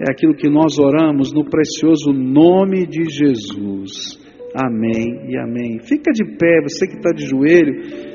[0.00, 4.18] É aquilo que nós oramos no precioso nome de Jesus.
[4.54, 5.78] Amém e amém.
[5.80, 8.11] Fica de pé, você que está de joelho.